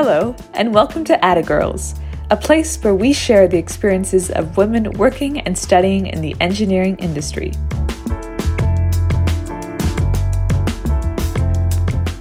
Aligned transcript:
Hello, 0.00 0.36
and 0.54 0.72
welcome 0.72 1.02
to 1.06 1.18
Ada 1.26 1.42
Girls, 1.42 1.96
a 2.30 2.36
place 2.36 2.76
where 2.84 2.94
we 2.94 3.12
share 3.12 3.48
the 3.48 3.58
experiences 3.58 4.30
of 4.30 4.56
women 4.56 4.92
working 4.92 5.40
and 5.40 5.58
studying 5.58 6.06
in 6.06 6.20
the 6.20 6.36
engineering 6.40 6.96
industry. 6.98 7.52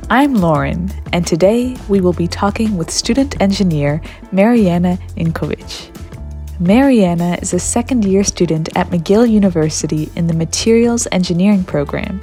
I'm 0.10 0.34
Lauren, 0.34 0.92
and 1.14 1.28
today 1.28 1.78
we 1.88 2.02
will 2.02 2.14
be 2.14 2.28
talking 2.28 2.78
with 2.78 2.90
student 2.90 3.40
engineer 3.40 4.02
Mariana 4.32 4.98
Ninkovic. 5.16 5.96
Mariana 6.60 7.38
is 7.44 7.54
a 7.54 7.60
second 7.60 8.06
year 8.06 8.24
student 8.24 8.76
at 8.76 8.88
McGill 8.88 9.30
University 9.30 10.10
in 10.16 10.26
the 10.26 10.34
Materials 10.34 11.08
Engineering 11.12 11.64
program. 11.64 12.22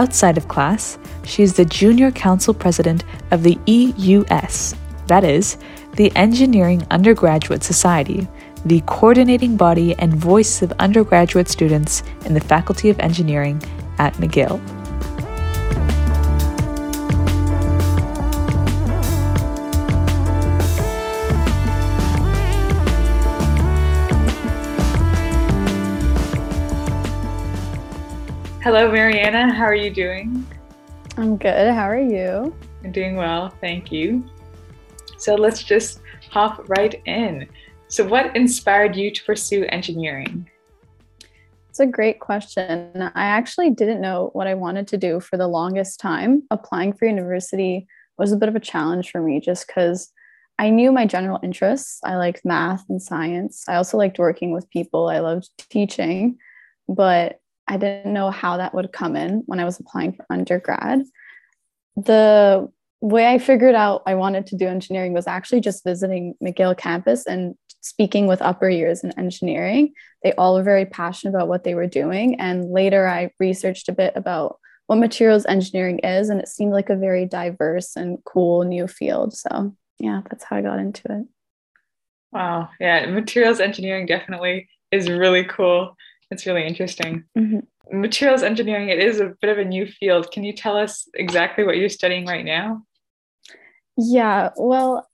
Outside 0.00 0.38
of 0.38 0.48
class, 0.48 0.96
she 1.24 1.42
is 1.42 1.52
the 1.52 1.64
junior 1.66 2.10
council 2.10 2.54
president 2.54 3.04
of 3.32 3.42
the 3.42 3.58
EUS, 3.66 4.74
that 5.08 5.24
is, 5.24 5.58
the 5.96 6.10
Engineering 6.16 6.86
Undergraduate 6.90 7.62
Society, 7.62 8.26
the 8.64 8.82
coordinating 8.86 9.58
body 9.58 9.94
and 9.98 10.14
voice 10.14 10.62
of 10.62 10.72
undergraduate 10.78 11.50
students 11.50 12.02
in 12.24 12.32
the 12.32 12.40
Faculty 12.40 12.88
of 12.88 12.98
Engineering 12.98 13.62
at 13.98 14.14
McGill. 14.14 14.58
Hello, 28.62 28.92
Mariana. 28.92 29.50
How 29.54 29.64
are 29.64 29.74
you 29.74 29.88
doing? 29.88 30.46
I'm 31.16 31.38
good. 31.38 31.72
How 31.72 31.88
are 31.88 31.98
you? 31.98 32.54
I'm 32.84 32.92
doing 32.92 33.16
well, 33.16 33.48
thank 33.58 33.90
you. 33.90 34.22
So 35.16 35.34
let's 35.34 35.62
just 35.62 36.02
hop 36.30 36.68
right 36.68 37.00
in. 37.06 37.48
So, 37.88 38.06
what 38.06 38.36
inspired 38.36 38.96
you 38.96 39.10
to 39.12 39.24
pursue 39.24 39.64
engineering? 39.70 40.46
It's 41.70 41.80
a 41.80 41.86
great 41.86 42.20
question. 42.20 42.92
I 42.96 43.24
actually 43.24 43.70
didn't 43.70 44.02
know 44.02 44.28
what 44.34 44.46
I 44.46 44.52
wanted 44.52 44.86
to 44.88 44.98
do 44.98 45.20
for 45.20 45.38
the 45.38 45.48
longest 45.48 45.98
time. 45.98 46.42
Applying 46.50 46.92
for 46.92 47.06
university 47.06 47.86
was 48.18 48.30
a 48.30 48.36
bit 48.36 48.50
of 48.50 48.56
a 48.56 48.60
challenge 48.60 49.10
for 49.10 49.22
me 49.22 49.40
just 49.40 49.66
because 49.66 50.12
I 50.58 50.68
knew 50.68 50.92
my 50.92 51.06
general 51.06 51.40
interests. 51.42 51.98
I 52.04 52.16
liked 52.16 52.44
math 52.44 52.84
and 52.90 53.00
science. 53.00 53.64
I 53.66 53.76
also 53.76 53.96
liked 53.96 54.18
working 54.18 54.52
with 54.52 54.68
people. 54.68 55.08
I 55.08 55.20
loved 55.20 55.48
teaching, 55.70 56.36
but 56.86 57.40
I 57.70 57.76
didn't 57.76 58.12
know 58.12 58.30
how 58.30 58.56
that 58.56 58.74
would 58.74 58.92
come 58.92 59.14
in 59.14 59.44
when 59.46 59.60
I 59.60 59.64
was 59.64 59.78
applying 59.78 60.12
for 60.12 60.26
undergrad. 60.28 61.04
The 61.94 62.68
way 63.00 63.28
I 63.28 63.38
figured 63.38 63.76
out 63.76 64.02
I 64.06 64.16
wanted 64.16 64.46
to 64.48 64.56
do 64.56 64.66
engineering 64.66 65.12
was 65.12 65.28
actually 65.28 65.60
just 65.60 65.84
visiting 65.84 66.34
McGill 66.42 66.76
campus 66.76 67.26
and 67.26 67.54
speaking 67.80 68.26
with 68.26 68.42
upper 68.42 68.68
years 68.68 69.04
in 69.04 69.16
engineering. 69.16 69.92
They 70.24 70.32
all 70.32 70.56
were 70.56 70.64
very 70.64 70.84
passionate 70.84 71.34
about 71.34 71.46
what 71.46 71.62
they 71.62 71.74
were 71.74 71.86
doing. 71.86 72.40
And 72.40 72.70
later 72.70 73.08
I 73.08 73.30
researched 73.38 73.88
a 73.88 73.92
bit 73.92 74.14
about 74.16 74.58
what 74.88 74.96
materials 74.96 75.46
engineering 75.46 76.00
is, 76.00 76.28
and 76.28 76.40
it 76.40 76.48
seemed 76.48 76.72
like 76.72 76.90
a 76.90 76.96
very 76.96 77.24
diverse 77.24 77.94
and 77.94 78.18
cool 78.24 78.64
new 78.64 78.88
field. 78.88 79.32
So, 79.32 79.76
yeah, 80.00 80.22
that's 80.28 80.42
how 80.42 80.56
I 80.56 80.62
got 80.62 80.80
into 80.80 81.02
it. 81.04 81.26
Wow. 82.32 82.70
Yeah, 82.80 83.06
materials 83.06 83.60
engineering 83.60 84.06
definitely 84.06 84.68
is 84.90 85.08
really 85.08 85.44
cool. 85.44 85.96
It's 86.30 86.46
really 86.46 86.66
interesting. 86.66 87.24
Mm-hmm. 87.36 88.00
Materials 88.00 88.42
engineering, 88.42 88.88
it 88.88 89.00
is 89.00 89.20
a 89.20 89.34
bit 89.40 89.50
of 89.50 89.58
a 89.58 89.64
new 89.64 89.86
field. 89.86 90.30
Can 90.30 90.44
you 90.44 90.52
tell 90.52 90.76
us 90.76 91.08
exactly 91.14 91.64
what 91.64 91.76
you're 91.76 91.88
studying 91.88 92.26
right 92.26 92.44
now? 92.44 92.82
Yeah, 93.96 94.50
well, 94.56 95.08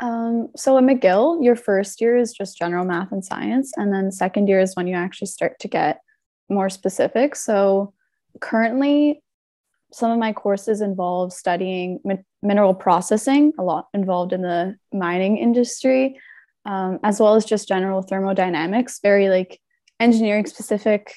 um, 0.00 0.48
so 0.56 0.76
at 0.76 0.84
McGill, 0.84 1.42
your 1.42 1.56
first 1.56 2.00
year 2.00 2.16
is 2.16 2.32
just 2.32 2.58
general 2.58 2.84
math 2.84 3.12
and 3.12 3.24
science. 3.24 3.72
And 3.76 3.92
then 3.92 4.10
second 4.10 4.48
year 4.48 4.60
is 4.60 4.74
when 4.74 4.86
you 4.86 4.94
actually 4.94 5.28
start 5.28 5.58
to 5.60 5.68
get 5.68 6.00
more 6.48 6.68
specific. 6.68 7.36
So 7.36 7.94
currently, 8.40 9.22
some 9.92 10.10
of 10.10 10.18
my 10.18 10.32
courses 10.32 10.80
involve 10.80 11.32
studying 11.32 12.00
mi- 12.04 12.24
mineral 12.42 12.74
processing, 12.74 13.52
a 13.58 13.62
lot 13.62 13.86
involved 13.94 14.32
in 14.32 14.42
the 14.42 14.76
mining 14.92 15.38
industry, 15.38 16.18
um, 16.66 16.98
as 17.02 17.20
well 17.20 17.34
as 17.36 17.44
just 17.44 17.68
general 17.68 18.02
thermodynamics, 18.02 18.98
very 19.00 19.28
like 19.28 19.60
engineering 20.00 20.46
specific 20.46 21.14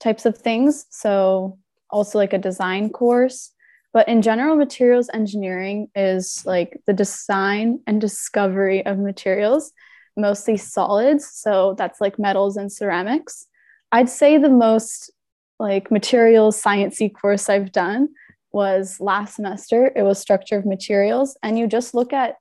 types 0.00 0.26
of 0.26 0.36
things. 0.36 0.86
So, 0.90 1.58
also 1.90 2.18
like 2.18 2.32
a 2.32 2.38
design 2.38 2.90
course. 2.90 3.52
But 3.92 4.08
in 4.08 4.22
general, 4.22 4.56
materials 4.56 5.10
engineering 5.12 5.88
is 5.96 6.44
like 6.46 6.80
the 6.86 6.92
design 6.92 7.80
and 7.86 8.00
discovery 8.00 8.86
of 8.86 8.98
materials, 8.98 9.72
mostly 10.16 10.56
solids. 10.56 11.28
So, 11.32 11.74
that's 11.76 12.00
like 12.00 12.18
metals 12.18 12.56
and 12.56 12.72
ceramics. 12.72 13.46
I'd 13.92 14.08
say 14.08 14.38
the 14.38 14.48
most 14.48 15.10
like 15.58 15.90
materials 15.90 16.60
sciencey 16.60 17.12
course 17.12 17.48
I've 17.48 17.72
done 17.72 18.08
was 18.52 18.98
last 19.00 19.36
semester. 19.36 19.92
It 19.94 20.02
was 20.02 20.18
structure 20.18 20.58
of 20.58 20.66
materials, 20.66 21.36
and 21.42 21.58
you 21.58 21.66
just 21.66 21.94
look 21.94 22.12
at 22.12 22.36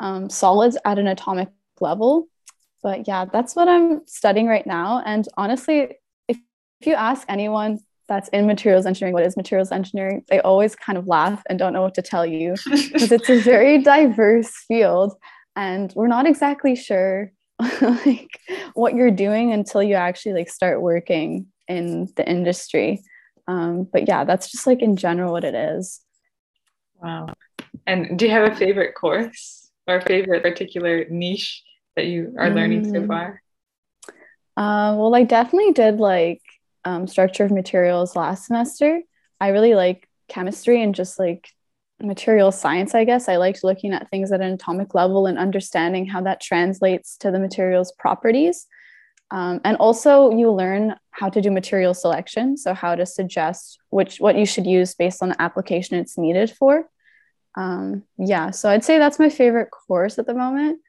um, 0.00 0.28
solids 0.28 0.76
at 0.84 0.98
an 0.98 1.06
atomic 1.06 1.48
level 1.80 2.28
but 2.84 3.08
yeah, 3.08 3.24
that's 3.24 3.56
what 3.56 3.66
I'm 3.66 4.06
studying 4.06 4.46
right 4.46 4.66
now. 4.66 5.02
And 5.06 5.26
honestly, 5.38 5.96
if, 6.28 6.36
if 6.80 6.86
you 6.86 6.92
ask 6.92 7.24
anyone 7.30 7.80
that's 8.08 8.28
in 8.28 8.46
materials 8.46 8.84
engineering, 8.84 9.14
what 9.14 9.24
is 9.24 9.38
materials 9.38 9.72
engineering, 9.72 10.22
they 10.28 10.38
always 10.40 10.76
kind 10.76 10.98
of 10.98 11.06
laugh 11.06 11.42
and 11.48 11.58
don't 11.58 11.72
know 11.72 11.80
what 11.80 11.94
to 11.94 12.02
tell 12.02 12.26
you 12.26 12.54
because 12.70 13.10
it's 13.10 13.30
a 13.30 13.40
very 13.40 13.78
diverse 13.82 14.52
field 14.68 15.14
and 15.56 15.94
we're 15.96 16.08
not 16.08 16.26
exactly 16.26 16.76
sure 16.76 17.32
like 17.80 18.28
what 18.74 18.94
you're 18.94 19.10
doing 19.10 19.50
until 19.50 19.82
you 19.82 19.94
actually 19.94 20.34
like 20.34 20.50
start 20.50 20.82
working 20.82 21.46
in 21.66 22.12
the 22.16 22.28
industry. 22.28 23.02
Um, 23.48 23.88
but 23.90 24.06
yeah, 24.06 24.24
that's 24.24 24.52
just 24.52 24.66
like 24.66 24.82
in 24.82 24.96
general 24.96 25.32
what 25.32 25.44
it 25.44 25.54
is. 25.54 26.02
Wow. 27.02 27.28
And 27.86 28.18
do 28.18 28.26
you 28.26 28.32
have 28.32 28.52
a 28.52 28.54
favorite 28.54 28.94
course 28.94 29.70
or 29.86 30.02
favorite 30.02 30.42
particular 30.42 31.06
niche 31.08 31.63
that 31.96 32.06
you 32.06 32.34
are 32.38 32.50
learning 32.50 32.84
mm. 32.84 32.92
so 32.92 33.06
far? 33.06 33.42
Uh, 34.56 34.94
well, 34.96 35.14
I 35.14 35.24
definitely 35.24 35.72
did 35.72 35.98
like 35.98 36.42
um, 36.84 37.06
structure 37.06 37.44
of 37.44 37.50
materials 37.50 38.16
last 38.16 38.46
semester. 38.46 39.00
I 39.40 39.48
really 39.48 39.74
like 39.74 40.08
chemistry 40.28 40.82
and 40.82 40.94
just 40.94 41.18
like 41.18 41.48
material 42.00 42.52
science, 42.52 42.94
I 42.94 43.04
guess. 43.04 43.28
I 43.28 43.36
liked 43.36 43.64
looking 43.64 43.92
at 43.92 44.10
things 44.10 44.32
at 44.32 44.40
an 44.40 44.52
atomic 44.52 44.94
level 44.94 45.26
and 45.26 45.38
understanding 45.38 46.06
how 46.06 46.22
that 46.22 46.40
translates 46.40 47.16
to 47.18 47.30
the 47.30 47.38
material's 47.38 47.92
properties. 47.92 48.66
Um, 49.30 49.60
and 49.64 49.76
also, 49.78 50.30
you 50.30 50.52
learn 50.52 50.94
how 51.10 51.28
to 51.30 51.40
do 51.40 51.50
material 51.50 51.94
selection, 51.94 52.56
so 52.56 52.74
how 52.74 52.94
to 52.94 53.06
suggest 53.06 53.78
which 53.90 54.20
what 54.20 54.36
you 54.36 54.46
should 54.46 54.66
use 54.66 54.94
based 54.94 55.22
on 55.22 55.30
the 55.30 55.42
application 55.42 55.98
it's 55.98 56.18
needed 56.18 56.50
for. 56.50 56.88
Um, 57.56 58.04
yeah, 58.18 58.50
so 58.50 58.68
I'd 58.68 58.84
say 58.84 58.98
that's 58.98 59.18
my 59.18 59.30
favorite 59.30 59.70
course 59.70 60.18
at 60.18 60.26
the 60.26 60.34
moment 60.34 60.80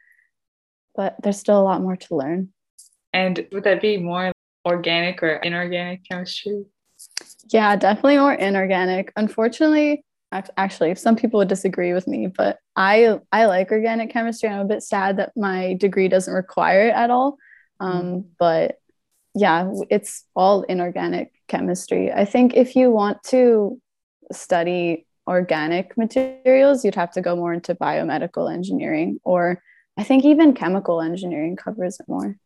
but 0.95 1.15
there's 1.23 1.39
still 1.39 1.59
a 1.59 1.63
lot 1.63 1.81
more 1.81 1.95
to 1.95 2.15
learn. 2.15 2.49
And 3.13 3.47
would 3.51 3.63
that 3.63 3.81
be 3.81 3.97
more 3.97 4.31
organic 4.65 5.21
or 5.23 5.35
inorganic 5.37 6.01
chemistry? 6.09 6.65
Yeah, 7.49 7.75
definitely 7.75 8.17
more 8.17 8.33
inorganic. 8.33 9.13
Unfortunately, 9.15 10.03
actually, 10.31 10.95
some 10.95 11.15
people 11.15 11.37
would 11.37 11.47
disagree 11.47 11.93
with 11.93 12.07
me, 12.07 12.27
but 12.27 12.59
I 12.75 13.19
I 13.31 13.45
like 13.45 13.71
organic 13.71 14.11
chemistry. 14.11 14.49
I'm 14.49 14.61
a 14.61 14.65
bit 14.65 14.83
sad 14.83 15.17
that 15.17 15.31
my 15.35 15.75
degree 15.75 16.07
doesn't 16.07 16.33
require 16.33 16.89
it 16.89 16.95
at 16.95 17.09
all. 17.09 17.37
Um, 17.79 18.03
mm. 18.03 18.25
But 18.39 18.79
yeah, 19.33 19.71
it's 19.89 20.23
all 20.35 20.63
inorganic 20.63 21.31
chemistry. 21.47 22.11
I 22.11 22.25
think 22.25 22.55
if 22.55 22.75
you 22.75 22.89
want 22.89 23.21
to 23.25 23.79
study 24.31 25.05
organic 25.27 25.97
materials, 25.97 26.85
you'd 26.85 26.95
have 26.95 27.11
to 27.11 27.21
go 27.21 27.35
more 27.35 27.53
into 27.53 27.75
biomedical 27.75 28.51
engineering 28.51 29.19
or 29.23 29.61
I 29.97 30.03
think 30.03 30.25
even 30.25 30.53
chemical 30.53 31.01
engineering 31.01 31.55
covers 31.55 31.99
it 31.99 32.07
more. 32.07 32.37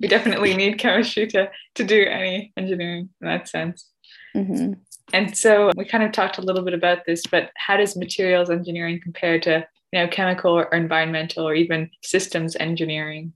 We 0.00 0.08
definitely 0.08 0.54
need 0.54 0.78
chemistry 0.78 1.26
to, 1.28 1.50
to 1.76 1.84
do 1.84 2.02
any 2.02 2.52
engineering 2.56 3.10
in 3.20 3.28
that 3.28 3.48
sense. 3.48 3.90
Mm-hmm. 4.34 4.74
And 5.12 5.36
so 5.36 5.70
we 5.76 5.84
kind 5.84 6.04
of 6.04 6.12
talked 6.12 6.38
a 6.38 6.42
little 6.42 6.62
bit 6.62 6.74
about 6.74 7.06
this, 7.06 7.22
but 7.30 7.50
how 7.56 7.76
does 7.76 7.96
materials 7.96 8.50
engineering 8.50 9.00
compare 9.02 9.38
to 9.40 9.66
you 9.92 10.00
know 10.00 10.08
chemical 10.08 10.52
or 10.52 10.64
environmental 10.74 11.48
or 11.48 11.54
even 11.54 11.90
systems 12.02 12.56
engineering? 12.56 13.32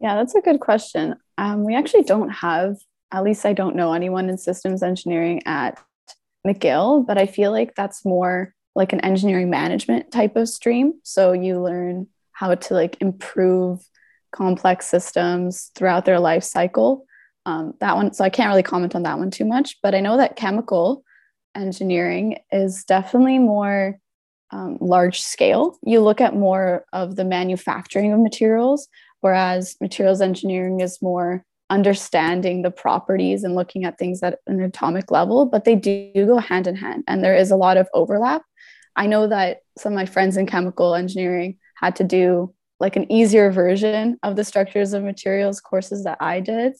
Yeah, 0.00 0.14
that's 0.14 0.34
a 0.34 0.40
good 0.40 0.60
question. 0.60 1.16
Um, 1.38 1.64
we 1.64 1.74
actually 1.74 2.04
don't 2.04 2.28
have, 2.28 2.76
at 3.10 3.24
least 3.24 3.44
I 3.44 3.52
don't 3.52 3.76
know 3.76 3.92
anyone 3.92 4.28
in 4.28 4.38
systems 4.38 4.82
engineering 4.82 5.42
at 5.46 5.80
McGill, 6.46 7.04
but 7.04 7.18
I 7.18 7.26
feel 7.26 7.50
like 7.50 7.74
that's 7.74 8.04
more 8.04 8.54
like 8.74 8.92
an 8.92 9.00
engineering 9.00 9.50
management 9.50 10.12
type 10.12 10.36
of 10.36 10.48
stream. 10.48 11.00
So 11.02 11.32
you 11.32 11.60
learn 11.60 12.06
how 12.38 12.54
to 12.54 12.74
like 12.74 12.96
improve 13.00 13.80
complex 14.30 14.86
systems 14.86 15.72
throughout 15.74 16.04
their 16.04 16.20
life 16.20 16.44
cycle. 16.44 17.04
Um, 17.46 17.74
that 17.80 17.96
one, 17.96 18.12
so 18.12 18.22
I 18.22 18.30
can't 18.30 18.48
really 18.48 18.62
comment 18.62 18.94
on 18.94 19.02
that 19.02 19.18
one 19.18 19.32
too 19.32 19.44
much, 19.44 19.78
but 19.82 19.92
I 19.92 20.00
know 20.00 20.18
that 20.18 20.36
chemical 20.36 21.02
engineering 21.56 22.38
is 22.52 22.84
definitely 22.84 23.40
more 23.40 23.98
um, 24.52 24.78
large 24.80 25.20
scale. 25.20 25.78
You 25.82 26.00
look 26.00 26.20
at 26.20 26.36
more 26.36 26.84
of 26.92 27.16
the 27.16 27.24
manufacturing 27.24 28.12
of 28.12 28.20
materials, 28.20 28.86
whereas 29.20 29.74
materials 29.80 30.20
engineering 30.20 30.78
is 30.78 31.02
more 31.02 31.44
understanding 31.70 32.62
the 32.62 32.70
properties 32.70 33.42
and 33.42 33.56
looking 33.56 33.84
at 33.84 33.98
things 33.98 34.22
at 34.22 34.38
an 34.46 34.62
atomic 34.62 35.10
level, 35.10 35.44
but 35.44 35.64
they 35.64 35.74
do 35.74 36.12
go 36.14 36.38
hand 36.38 36.68
in 36.68 36.76
hand 36.76 37.02
and 37.08 37.24
there 37.24 37.34
is 37.34 37.50
a 37.50 37.56
lot 37.56 37.76
of 37.76 37.88
overlap. 37.92 38.42
I 38.94 39.08
know 39.08 39.26
that 39.26 39.58
some 39.76 39.92
of 39.92 39.96
my 39.96 40.06
friends 40.06 40.36
in 40.36 40.46
chemical 40.46 40.94
engineering 40.94 41.58
had 41.80 41.96
to 41.96 42.04
do 42.04 42.54
like 42.80 42.96
an 42.96 43.10
easier 43.10 43.50
version 43.50 44.18
of 44.22 44.36
the 44.36 44.44
structures 44.44 44.92
of 44.92 45.02
materials 45.02 45.60
courses 45.60 46.04
that 46.04 46.18
I 46.20 46.40
did 46.40 46.74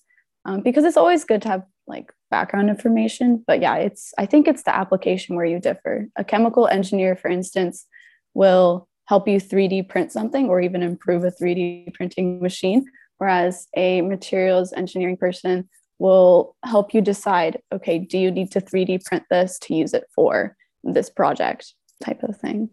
um, 0.45 0.63
because 0.63 0.85
it's 0.85 0.97
always 0.97 1.25
good 1.25 1.43
to 1.43 1.49
have 1.49 1.63
like 1.87 2.13
background 2.31 2.71
information. 2.71 3.43
But 3.47 3.61
yeah, 3.61 3.77
it's 3.77 4.13
I 4.19 4.27
think 4.27 4.47
it's 4.47 4.63
the 4.63 4.75
application 4.75 5.37
where 5.37 5.45
you 5.45 5.59
differ. 5.59 6.09
A 6.17 6.25
chemical 6.25 6.69
engineer, 6.69 7.17
for 7.17 7.29
instance, 7.29 7.87
will 8.35 8.89
help 9.07 9.27
you 9.27 9.41
3D 9.41 9.89
print 9.89 10.13
something 10.13 10.49
or 10.49 10.61
even 10.61 10.83
improve 10.83 11.25
a 11.25 11.31
3D 11.31 11.95
printing 11.95 12.41
machine, 12.41 12.85
whereas 13.17 13.67
a 13.77 14.03
materials 14.03 14.73
engineering 14.73 15.17
person 15.17 15.69
will 15.99 16.55
help 16.65 16.95
you 16.95 17.01
decide 17.01 17.61
okay, 17.73 17.99
do 17.99 18.19
you 18.19 18.31
need 18.31 18.53
to 18.53 18.61
3D 18.61 19.05
print 19.05 19.25
this 19.31 19.59
to 19.61 19.75
use 19.75 19.95
it 19.95 20.05
for 20.15 20.57
this 20.85 21.11
project 21.11 21.75
type 22.03 22.23
of 22.23 22.37
thing. 22.37 22.71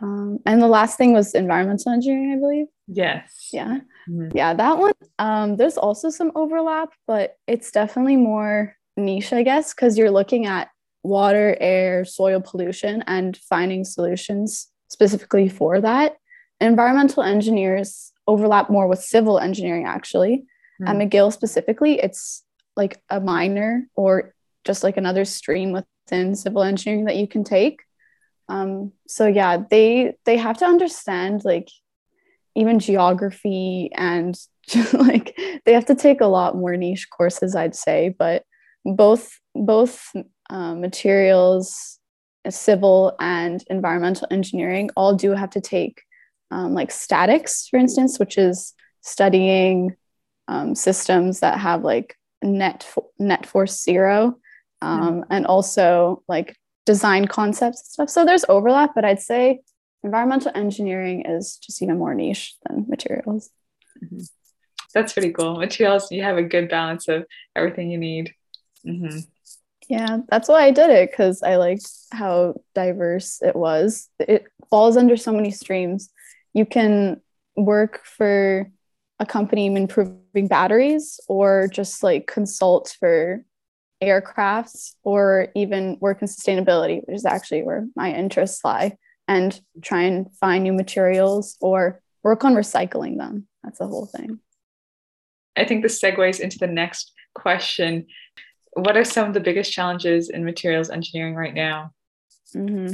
Um, 0.00 0.38
and 0.44 0.60
the 0.60 0.68
last 0.68 0.98
thing 0.98 1.12
was 1.12 1.34
environmental 1.34 1.92
engineering, 1.92 2.32
I 2.32 2.40
believe. 2.40 2.66
Yes. 2.86 3.50
Yeah. 3.52 3.78
Mm-hmm. 4.08 4.36
Yeah, 4.36 4.54
that 4.54 4.78
one. 4.78 4.92
Um, 5.18 5.56
there's 5.56 5.78
also 5.78 6.10
some 6.10 6.32
overlap, 6.34 6.92
but 7.06 7.36
it's 7.46 7.70
definitely 7.70 8.16
more 8.16 8.76
niche, 8.96 9.32
I 9.32 9.42
guess, 9.42 9.72
because 9.72 9.96
you're 9.96 10.10
looking 10.10 10.46
at 10.46 10.68
water, 11.02 11.56
air, 11.60 12.04
soil 12.04 12.40
pollution 12.40 13.02
and 13.06 13.36
finding 13.36 13.84
solutions 13.84 14.68
specifically 14.88 15.48
for 15.48 15.80
that. 15.80 16.16
Environmental 16.60 17.22
engineers 17.22 18.12
overlap 18.26 18.70
more 18.70 18.86
with 18.86 19.00
civil 19.00 19.38
engineering, 19.38 19.86
actually. 19.86 20.44
Mm-hmm. 20.80 20.88
At 20.88 20.96
McGill 20.96 21.32
specifically, 21.32 22.00
it's 22.00 22.42
like 22.76 23.00
a 23.10 23.20
minor 23.20 23.88
or 23.94 24.34
just 24.64 24.82
like 24.82 24.96
another 24.96 25.24
stream 25.24 25.72
within 25.72 26.34
civil 26.34 26.62
engineering 26.62 27.04
that 27.04 27.16
you 27.16 27.28
can 27.28 27.44
take. 27.44 27.82
Um, 28.48 28.92
so 29.08 29.26
yeah, 29.26 29.62
they 29.70 30.14
they 30.24 30.36
have 30.36 30.58
to 30.58 30.66
understand 30.66 31.44
like 31.44 31.68
even 32.54 32.78
geography 32.78 33.90
and 33.94 34.38
like 34.92 35.38
they 35.64 35.72
have 35.72 35.86
to 35.86 35.94
take 35.94 36.20
a 36.20 36.26
lot 36.26 36.56
more 36.56 36.76
niche 36.76 37.08
courses 37.10 37.54
i'd 37.54 37.74
say 37.74 38.14
but 38.18 38.44
both 38.84 39.40
both 39.54 40.10
uh, 40.50 40.74
materials 40.74 41.98
civil 42.48 43.16
and 43.20 43.64
environmental 43.68 44.28
engineering 44.30 44.90
all 44.96 45.14
do 45.14 45.32
have 45.32 45.50
to 45.50 45.60
take 45.60 46.02
um, 46.50 46.74
like 46.74 46.90
statics 46.90 47.68
for 47.68 47.78
instance 47.78 48.18
which 48.18 48.36
is 48.36 48.74
studying 49.00 49.96
um, 50.48 50.74
systems 50.74 51.40
that 51.40 51.58
have 51.58 51.82
like 51.82 52.16
net 52.42 52.86
net 53.18 53.46
force 53.46 53.82
zero 53.82 54.36
um, 54.82 55.20
mm. 55.20 55.24
and 55.30 55.46
also 55.46 56.22
like 56.28 56.56
design 56.86 57.26
concepts 57.26 57.80
and 57.80 57.88
stuff 57.88 58.10
so 58.10 58.24
there's 58.24 58.44
overlap 58.48 58.94
but 58.94 59.04
i'd 59.04 59.20
say 59.20 59.60
environmental 60.04 60.52
engineering 60.54 61.24
is 61.26 61.56
just 61.56 61.82
even 61.82 61.98
more 61.98 62.14
niche 62.14 62.54
than 62.68 62.84
materials. 62.88 63.50
Mm-hmm. 64.04 64.20
That's 64.92 65.12
pretty 65.14 65.32
cool. 65.32 65.56
Materials, 65.56 66.12
you 66.12 66.22
have 66.22 66.36
a 66.36 66.42
good 66.42 66.68
balance 66.68 67.08
of 67.08 67.24
everything 67.56 67.90
you 67.90 67.98
need. 67.98 68.32
Mm-hmm. 68.86 69.20
Yeah, 69.88 70.18
that's 70.28 70.48
why 70.48 70.64
I 70.64 70.70
did 70.70 70.90
it 70.90 71.10
because 71.10 71.42
I 71.42 71.56
liked 71.56 71.88
how 72.12 72.54
diverse 72.74 73.42
it 73.42 73.56
was. 73.56 74.08
It 74.20 74.46
falls 74.70 74.96
under 74.96 75.16
so 75.16 75.32
many 75.32 75.50
streams. 75.50 76.10
You 76.52 76.64
can 76.64 77.20
work 77.56 78.04
for 78.04 78.70
a 79.18 79.26
company 79.26 79.66
improving 79.66 80.48
batteries 80.48 81.18
or 81.28 81.68
just 81.68 82.02
like 82.02 82.26
consult 82.26 82.96
for 82.98 83.44
aircrafts 84.02 84.94
or 85.02 85.48
even 85.54 85.98
work 86.00 86.20
in 86.22 86.28
sustainability, 86.28 87.00
which 87.06 87.16
is 87.16 87.24
actually 87.24 87.62
where 87.62 87.86
my 87.96 88.12
interests 88.12 88.64
lie 88.64 88.96
and 89.26 89.58
try 89.82 90.02
and 90.02 90.34
find 90.36 90.64
new 90.64 90.72
materials 90.72 91.56
or 91.60 92.00
work 92.22 92.44
on 92.44 92.54
recycling 92.54 93.18
them. 93.18 93.46
That's 93.62 93.78
the 93.78 93.86
whole 93.86 94.06
thing. 94.06 94.40
I 95.56 95.64
think 95.64 95.82
this 95.82 96.00
segues 96.00 96.40
into 96.40 96.58
the 96.58 96.66
next 96.66 97.12
question. 97.34 98.06
What 98.72 98.96
are 98.96 99.04
some 99.04 99.28
of 99.28 99.34
the 99.34 99.40
biggest 99.40 99.72
challenges 99.72 100.30
in 100.30 100.44
materials 100.44 100.90
engineering 100.90 101.34
right 101.34 101.54
now? 101.54 101.92
Mm-hmm. 102.54 102.92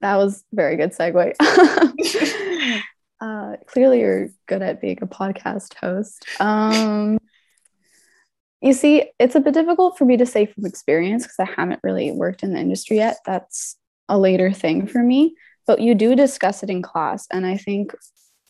That 0.00 0.16
was 0.16 0.44
very 0.52 0.76
good 0.76 0.92
segue. 0.92 1.34
uh, 3.20 3.56
clearly, 3.66 4.00
you're 4.00 4.28
good 4.46 4.62
at 4.62 4.80
being 4.80 4.98
a 5.02 5.06
podcast 5.06 5.74
host. 5.74 6.24
Um, 6.40 7.18
you 8.60 8.72
see, 8.72 9.10
it's 9.18 9.34
a 9.34 9.40
bit 9.40 9.54
difficult 9.54 9.96
for 9.96 10.04
me 10.04 10.16
to 10.16 10.26
say 10.26 10.46
from 10.46 10.66
experience 10.66 11.24
because 11.24 11.38
I 11.38 11.60
haven't 11.60 11.80
really 11.82 12.10
worked 12.10 12.42
in 12.42 12.52
the 12.52 12.60
industry 12.60 12.96
yet. 12.96 13.18
That's 13.24 13.76
a 14.08 14.18
later 14.18 14.52
thing 14.52 14.86
for 14.86 15.02
me 15.02 15.34
but 15.68 15.80
you 15.80 15.94
do 15.94 16.16
discuss 16.16 16.64
it 16.64 16.70
in 16.70 16.82
class. 16.82 17.28
And 17.30 17.46
I 17.46 17.58
think 17.58 17.94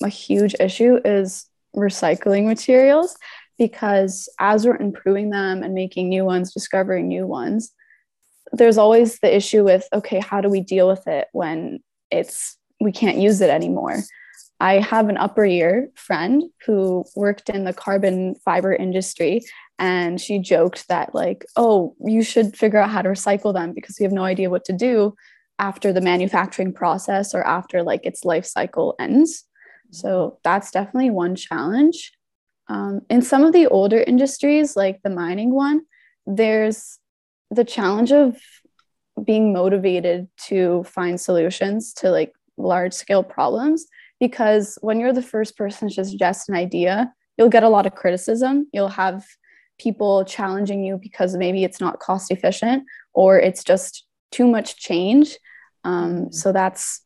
a 0.03 0.09
huge 0.09 0.55
issue 0.61 1.01
is 1.05 1.45
recycling 1.77 2.47
materials 2.47 3.17
because 3.59 4.29
as 4.39 4.65
we're 4.65 4.77
improving 4.77 5.31
them 5.31 5.65
and 5.65 5.75
making 5.75 6.09
new 6.09 6.25
ones, 6.25 6.55
discovering 6.55 7.09
new 7.09 7.27
ones, 7.27 7.73
there's 8.53 8.79
always 8.79 9.19
the 9.19 9.37
issue 9.37 9.65
with 9.65 9.87
okay, 9.93 10.21
how 10.21 10.41
do 10.41 10.49
we 10.49 10.61
deal 10.61 10.89
with 10.89 11.07
it 11.09 11.27
when 11.33 11.81
it's 12.11 12.57
we 12.81 12.93
can't 12.93 13.19
use 13.19 13.41
it 13.41 13.51
anymore? 13.51 13.99
I 14.61 14.75
have 14.75 15.09
an 15.09 15.17
upper 15.17 15.45
year 15.45 15.91
friend 15.97 16.45
who 16.65 17.05
worked 17.17 17.49
in 17.49 17.65
the 17.65 17.73
carbon 17.73 18.37
fiber 18.45 18.73
industry 18.73 19.43
and 19.79 20.21
she 20.21 20.39
joked 20.39 20.89
that 20.89 21.15
like, 21.15 21.45
"Oh, 21.57 21.95
you 22.05 22.23
should 22.23 22.57
figure 22.57 22.81
out 22.81 22.91
how 22.91 23.03
to 23.03 23.09
recycle 23.11 23.55
them 23.55 23.73
because 23.73 23.97
we 23.99 24.05
have 24.05 24.13
no 24.13 24.25
idea 24.25 24.51
what 24.51 24.65
to 24.67 24.73
do 24.73 25.15
after 25.59 25.93
the 25.93 26.01
manufacturing 26.01 26.73
process 26.73 27.35
or 27.35 27.47
after 27.47 27.83
like 27.83 28.05
its 28.07 28.25
life 28.25 28.47
cycle 28.47 28.95
ends. 28.99 29.45
So 29.91 30.39
that's 30.45 30.71
definitely 30.71 31.11
one 31.11 31.35
challenge. 31.35 32.13
Um, 32.69 33.01
in 33.09 33.23
some 33.23 33.45
of 33.45 33.53
the 33.53 33.67
older 33.67 33.99
industries, 33.99 34.77
like 34.77 35.01
the 35.03 35.11
mining 35.11 35.53
one, 35.53 35.83
there's 36.27 36.99
the 37.51 37.65
challenge 37.65 38.13
of 38.13 38.37
being 39.25 39.53
motivated 39.53 40.29
to 40.47 40.85
find 40.85 41.21
solutions 41.21 41.93
to 41.95 42.11
like 42.11 42.33
large 42.57 42.93
scale 42.93 43.23
problems 43.23 43.87
because 44.21 44.79
when 44.81 45.01
you're 45.01 45.13
the 45.13 45.23
first 45.23 45.57
person 45.57 45.89
to 45.89 46.05
suggest 46.05 46.49
an 46.49 46.55
idea, 46.55 47.13
you'll 47.37 47.49
get 47.49 47.63
a 47.63 47.69
lot 47.69 47.87
of 47.87 47.95
criticism. 47.95 48.69
You'll 48.73 48.89
have 48.89 49.25
people 49.79 50.25
challenging 50.25 50.85
you 50.85 50.99
because 51.01 51.37
maybe 51.37 51.65
it's 51.65 51.81
not 51.81 52.01
cost 52.01 52.31
efficient 52.31 52.85
or 53.15 53.39
it's 53.39 53.65
just 53.65 54.05
too 54.31 54.47
much 54.47 54.77
change. 54.77 55.37
Um, 55.85 56.13
mm-hmm. 56.13 56.33
so 56.33 56.53
that's 56.53 57.03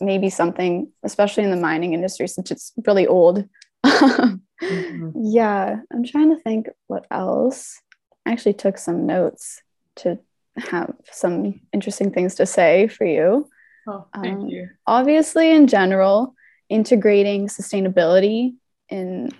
maybe 0.00 0.30
something, 0.30 0.90
especially 1.02 1.44
in 1.44 1.50
the 1.50 1.56
mining 1.56 1.94
industry, 1.94 2.28
since 2.28 2.50
it's 2.50 2.72
really 2.86 3.06
old. 3.06 3.48
mm-hmm. 3.84 4.36
Yeah, 5.22 5.80
I'm 5.90 6.04
trying 6.04 6.36
to 6.36 6.42
think 6.42 6.68
what 6.86 7.06
else. 7.10 7.80
I 8.26 8.32
actually 8.32 8.52
took 8.52 8.76
some 8.76 9.06
notes 9.06 9.62
to 9.96 10.18
have 10.58 10.94
some 11.10 11.60
interesting 11.72 12.12
things 12.12 12.34
to 12.36 12.46
say 12.46 12.86
for 12.86 13.06
you. 13.06 13.48
Oh, 13.88 14.06
thank 14.14 14.40
um, 14.40 14.48
you. 14.48 14.68
Obviously, 14.86 15.50
in 15.50 15.66
general, 15.66 16.34
integrating 16.68 17.48
sustainability 17.48 18.54
in 18.90 19.30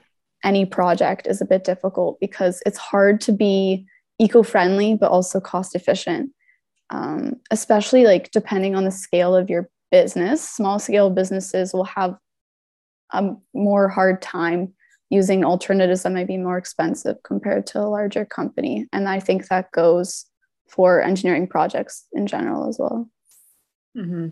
any 0.44 0.64
project 0.64 1.26
is 1.26 1.40
a 1.40 1.46
bit 1.46 1.64
difficult 1.64 2.18
because 2.20 2.62
it's 2.66 2.78
hard 2.78 3.20
to 3.22 3.32
be 3.32 3.86
eco-friendly 4.18 4.94
but 4.94 5.10
also 5.10 5.40
cost 5.40 5.74
efficient. 5.74 6.30
Um, 6.90 7.40
especially 7.50 8.04
like 8.04 8.30
depending 8.32 8.74
on 8.74 8.84
the 8.84 8.90
scale 8.90 9.36
of 9.36 9.48
your 9.48 9.68
business. 9.90 10.48
Small 10.48 10.78
scale 10.78 11.10
businesses 11.10 11.72
will 11.72 11.84
have 11.84 12.16
a 13.12 13.30
more 13.54 13.88
hard 13.88 14.22
time 14.22 14.72
using 15.10 15.44
alternatives 15.44 16.04
that 16.04 16.12
might 16.12 16.28
be 16.28 16.36
more 16.36 16.56
expensive 16.56 17.16
compared 17.24 17.66
to 17.66 17.80
a 17.80 17.90
larger 17.90 18.24
company. 18.24 18.86
And 18.92 19.08
i 19.08 19.20
think 19.20 19.48
that 19.48 19.72
goes 19.72 20.26
for 20.68 21.02
engineering 21.02 21.48
projects 21.48 22.06
in 22.12 22.26
general 22.26 22.68
as 22.68 22.78
well. 22.78 23.10
Mm-hmm. 23.96 24.28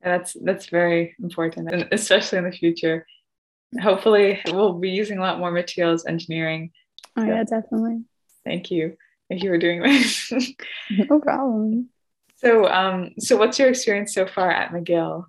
that's 0.00 0.36
that's 0.44 0.66
very 0.66 1.16
important 1.20 1.72
and 1.72 1.88
especially 1.90 2.38
in 2.38 2.44
the 2.44 2.52
future 2.52 3.04
hopefully 3.80 4.40
we'll 4.46 4.74
be 4.74 4.90
using 4.90 5.18
a 5.18 5.20
lot 5.20 5.38
more 5.38 5.50
materials 5.50 6.06
engineering 6.06 6.70
oh 7.16 7.24
yeah 7.24 7.44
definitely 7.44 8.02
thank 8.44 8.70
you 8.70 8.96
Thank 9.28 9.42
you 9.42 9.50
for 9.50 9.58
doing 9.58 9.82
this. 9.82 10.32
no 10.90 11.20
problem. 11.20 11.90
So, 12.36 12.66
um, 12.66 13.14
so 13.18 13.36
what's 13.36 13.58
your 13.58 13.68
experience 13.68 14.14
so 14.14 14.26
far 14.26 14.50
at 14.50 14.70
McGill? 14.72 15.26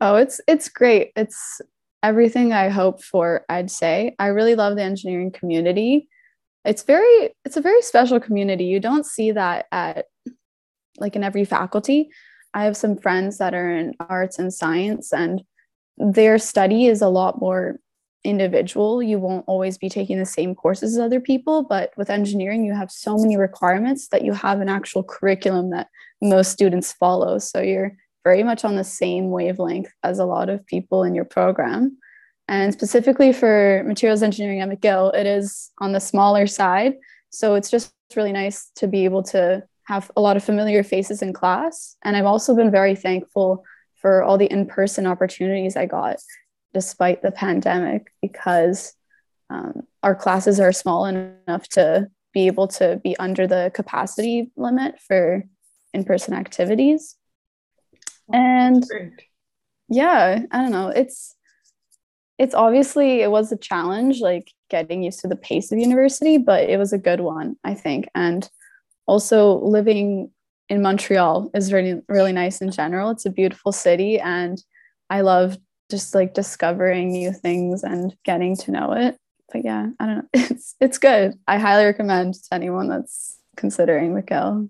Oh, 0.00 0.16
it's 0.16 0.40
it's 0.46 0.68
great. 0.68 1.12
It's 1.16 1.60
everything 2.02 2.52
I 2.52 2.68
hoped 2.68 3.02
for. 3.02 3.44
I'd 3.48 3.70
say 3.70 4.14
I 4.18 4.26
really 4.28 4.54
love 4.54 4.76
the 4.76 4.82
engineering 4.82 5.30
community. 5.30 6.08
It's 6.64 6.82
very 6.82 7.30
it's 7.44 7.56
a 7.56 7.62
very 7.62 7.80
special 7.80 8.20
community. 8.20 8.64
You 8.64 8.80
don't 8.80 9.06
see 9.06 9.32
that 9.32 9.66
at 9.72 10.06
like 10.98 11.16
in 11.16 11.24
every 11.24 11.44
faculty. 11.44 12.10
I 12.52 12.64
have 12.64 12.76
some 12.76 12.98
friends 12.98 13.38
that 13.38 13.54
are 13.54 13.74
in 13.74 13.94
arts 13.98 14.38
and 14.38 14.52
science, 14.52 15.12
and 15.12 15.42
their 15.96 16.38
study 16.38 16.86
is 16.86 17.02
a 17.02 17.08
lot 17.08 17.40
more 17.40 17.78
individual. 18.24 19.02
You 19.02 19.18
won't 19.18 19.44
always 19.46 19.78
be 19.78 19.88
taking 19.88 20.18
the 20.18 20.24
same 20.24 20.54
courses 20.54 20.94
as 20.94 20.98
other 20.98 21.20
people, 21.20 21.62
but 21.62 21.92
with 21.96 22.10
engineering, 22.10 22.64
you 22.64 22.72
have 22.72 22.90
so 22.90 23.16
many 23.18 23.36
requirements 23.36 24.08
that 24.08 24.24
you 24.24 24.32
have 24.32 24.60
an 24.60 24.68
actual 24.68 25.02
curriculum 25.02 25.70
that 25.70 25.88
most 26.22 26.50
students 26.50 26.92
follow. 26.92 27.38
So 27.38 27.60
you're 27.60 27.96
very 28.24 28.42
much 28.42 28.64
on 28.64 28.76
the 28.76 28.84
same 28.84 29.30
wavelength 29.30 29.92
as 30.02 30.18
a 30.18 30.24
lot 30.24 30.48
of 30.48 30.66
people 30.66 31.04
in 31.04 31.14
your 31.14 31.26
program. 31.26 31.98
And 32.48 32.72
specifically 32.72 33.32
for 33.32 33.82
materials 33.86 34.22
engineering 34.22 34.60
at 34.60 34.68
McGill, 34.68 35.14
it 35.14 35.26
is 35.26 35.70
on 35.78 35.92
the 35.92 36.00
smaller 36.00 36.46
side. 36.46 36.94
So 37.30 37.54
it's 37.54 37.70
just 37.70 37.92
really 38.16 38.32
nice 38.32 38.70
to 38.76 38.86
be 38.86 39.04
able 39.04 39.22
to 39.24 39.62
have 39.84 40.10
a 40.16 40.20
lot 40.20 40.36
of 40.36 40.44
familiar 40.44 40.82
faces 40.82 41.20
in 41.20 41.32
class. 41.32 41.96
And 42.02 42.16
I've 42.16 42.24
also 42.24 42.54
been 42.54 42.70
very 42.70 42.94
thankful 42.94 43.64
for 44.04 44.22
all 44.22 44.36
the 44.36 44.52
in 44.52 44.66
person 44.66 45.06
opportunities 45.06 45.78
I 45.78 45.86
got 45.86 46.18
despite 46.74 47.22
the 47.22 47.30
pandemic 47.30 48.12
because 48.20 48.92
um, 49.48 49.86
our 50.02 50.14
classes 50.14 50.60
are 50.60 50.72
small 50.72 51.06
enough 51.06 51.66
to 51.70 52.08
be 52.34 52.46
able 52.46 52.68
to 52.68 53.00
be 53.02 53.16
under 53.16 53.46
the 53.46 53.70
capacity 53.72 54.50
limit 54.56 55.00
for 55.00 55.44
in 55.94 56.04
person 56.04 56.34
activities. 56.34 57.16
And 58.30 58.84
yeah, 59.88 60.42
I 60.50 60.58
don't 60.58 60.70
know. 60.70 60.88
It's 60.88 61.34
it's 62.36 62.54
obviously 62.54 63.22
it 63.22 63.30
was 63.30 63.52
a 63.52 63.56
challenge 63.56 64.20
like 64.20 64.52
getting 64.68 65.02
used 65.02 65.20
to 65.20 65.28
the 65.28 65.36
pace 65.36 65.72
of 65.72 65.78
university 65.78 66.36
but 66.36 66.68
it 66.68 66.78
was 66.78 66.92
a 66.92 66.98
good 66.98 67.20
one 67.20 67.54
i 67.62 67.74
think 67.74 68.08
and 68.12 68.50
also 69.06 69.60
living 69.60 70.32
in 70.68 70.82
montreal 70.82 71.50
is 71.54 71.72
really 71.72 72.00
really 72.08 72.32
nice 72.32 72.60
in 72.60 72.70
general. 72.70 73.10
It's 73.10 73.26
a 73.26 73.30
beautiful 73.30 73.72
city 73.72 74.18
and 74.18 74.62
i 75.10 75.20
love 75.20 75.58
just 75.90 76.14
like 76.14 76.32
discovering 76.32 77.12
new 77.12 77.30
things 77.30 77.84
and 77.84 78.16
getting 78.24 78.56
to 78.56 78.70
know 78.70 78.92
it. 78.92 79.16
But 79.52 79.64
yeah 79.64 79.88
i 80.00 80.06
don't 80.06 80.16
know. 80.16 80.28
It's 80.50 80.74
it's 80.80 80.98
good. 80.98 81.34
I 81.46 81.58
highly 81.58 81.84
recommend 81.84 82.34
to 82.34 82.54
anyone 82.54 82.88
that's 82.88 83.38
considering 83.56 84.14
mcgill 84.14 84.68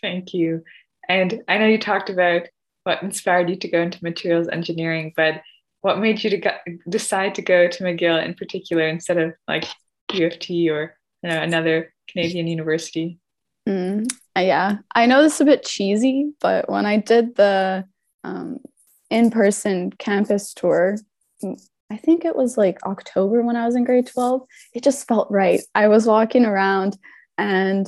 thank 0.00 0.34
you. 0.34 0.64
And 1.08 1.42
i 1.48 1.58
know 1.58 1.66
you 1.66 1.78
talked 1.78 2.10
about 2.10 2.42
what 2.84 3.02
inspired 3.02 3.48
you 3.48 3.56
to 3.56 3.68
go 3.68 3.80
into 3.80 4.02
materials 4.02 4.48
engineering 4.48 5.12
but 5.16 5.42
what 5.82 5.98
made 5.98 6.22
you 6.24 6.30
to 6.30 6.38
go, 6.38 6.52
decide 6.88 7.34
to 7.34 7.42
go 7.42 7.68
to 7.68 7.82
McGill 7.82 8.24
in 8.24 8.34
particular 8.34 8.88
instead 8.88 9.18
of 9.18 9.34
like 9.46 9.64
U 10.12 10.26
of 10.26 10.38
T 10.38 10.70
or 10.70 10.96
you 11.22 11.28
know 11.28 11.42
another 11.42 11.92
Canadian 12.08 12.46
university? 12.46 13.18
Mm, 13.68 14.08
yeah, 14.40 14.78
I 14.94 15.06
know 15.06 15.22
this 15.22 15.34
is 15.34 15.40
a 15.42 15.46
bit 15.46 15.64
cheesy, 15.64 16.32
but 16.40 16.70
when 16.70 16.86
I 16.86 16.96
did 16.96 17.36
the 17.36 17.84
um, 18.24 18.58
in-person 19.10 19.92
campus 19.92 20.54
tour, 20.54 20.96
I 21.90 21.96
think 21.96 22.24
it 22.24 22.34
was 22.34 22.56
like 22.56 22.78
October 22.84 23.42
when 23.42 23.56
I 23.56 23.66
was 23.66 23.76
in 23.76 23.84
grade 23.84 24.06
12, 24.06 24.42
it 24.74 24.82
just 24.82 25.06
felt 25.06 25.30
right. 25.30 25.60
I 25.74 25.88
was 25.88 26.06
walking 26.06 26.46
around 26.46 26.96
and 27.36 27.86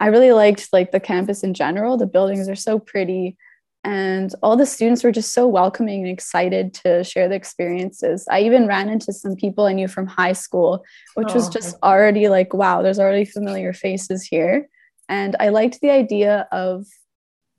I 0.00 0.06
really 0.06 0.32
liked 0.32 0.68
like 0.72 0.90
the 0.90 1.00
campus 1.00 1.44
in 1.44 1.54
general. 1.54 1.96
The 1.96 2.06
buildings 2.06 2.48
are 2.48 2.56
so 2.56 2.78
pretty 2.78 3.36
and 3.84 4.34
all 4.42 4.56
the 4.56 4.66
students 4.66 5.04
were 5.04 5.12
just 5.12 5.32
so 5.32 5.46
welcoming 5.46 6.02
and 6.02 6.10
excited 6.10 6.74
to 6.74 7.04
share 7.04 7.28
the 7.28 7.34
experiences 7.34 8.26
i 8.30 8.40
even 8.40 8.66
ran 8.66 8.88
into 8.88 9.12
some 9.12 9.36
people 9.36 9.66
i 9.66 9.72
knew 9.72 9.88
from 9.88 10.06
high 10.06 10.32
school 10.32 10.84
which 11.14 11.30
oh. 11.30 11.34
was 11.34 11.48
just 11.48 11.76
already 11.82 12.28
like 12.28 12.52
wow 12.52 12.82
there's 12.82 12.98
already 12.98 13.24
familiar 13.24 13.72
faces 13.72 14.24
here 14.24 14.68
and 15.08 15.36
i 15.40 15.48
liked 15.48 15.80
the 15.80 15.90
idea 15.90 16.46
of 16.52 16.86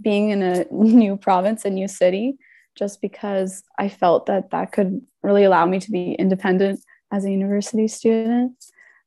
being 0.01 0.29
in 0.29 0.41
a 0.41 0.65
new 0.71 1.17
province 1.17 1.65
a 1.65 1.69
new 1.69 1.87
city 1.87 2.37
just 2.75 3.01
because 3.01 3.63
i 3.77 3.89
felt 3.89 4.25
that 4.25 4.51
that 4.51 4.71
could 4.71 5.01
really 5.23 5.43
allow 5.43 5.65
me 5.65 5.79
to 5.79 5.91
be 5.91 6.13
independent 6.13 6.79
as 7.11 7.25
a 7.25 7.31
university 7.31 7.87
student 7.87 8.53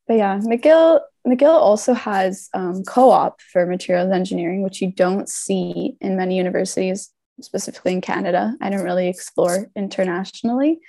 but 0.06 0.16
yeah 0.16 0.38
mcgill 0.38 1.00
McGill 1.26 1.54
also 1.54 1.94
has 1.94 2.48
um, 2.52 2.82
co-op 2.84 3.40
for 3.40 3.64
materials 3.66 4.12
engineering, 4.12 4.62
which 4.62 4.82
you 4.82 4.90
don't 4.90 5.28
see 5.28 5.96
in 6.00 6.16
many 6.16 6.36
universities, 6.36 7.10
specifically 7.40 7.92
in 7.92 8.00
Canada. 8.00 8.56
I 8.60 8.70
don't 8.70 8.82
really 8.82 9.08
explore 9.08 9.68
internationally. 9.76 10.80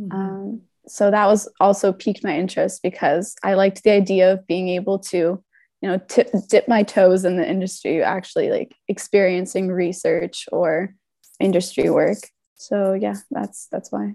Mm-hmm. 0.00 0.16
Um, 0.16 0.60
so 0.86 1.10
that 1.10 1.26
was 1.26 1.48
also 1.60 1.92
piqued 1.92 2.24
my 2.24 2.36
interest 2.36 2.82
because 2.82 3.36
I 3.42 3.54
liked 3.54 3.82
the 3.82 3.90
idea 3.90 4.32
of 4.32 4.46
being 4.46 4.68
able 4.68 4.98
to, 5.10 5.42
you 5.84 5.90
know, 5.90 5.98
tip, 6.08 6.30
dip 6.48 6.66
my 6.66 6.82
toes 6.82 7.26
in 7.26 7.36
the 7.36 7.46
industry, 7.46 8.02
actually 8.02 8.48
like 8.48 8.74
experiencing 8.88 9.68
research 9.68 10.48
or 10.50 10.94
industry 11.38 11.90
work. 11.90 12.16
So 12.54 12.94
yeah, 12.94 13.16
that's 13.30 13.68
that's 13.70 13.92
why. 13.92 14.14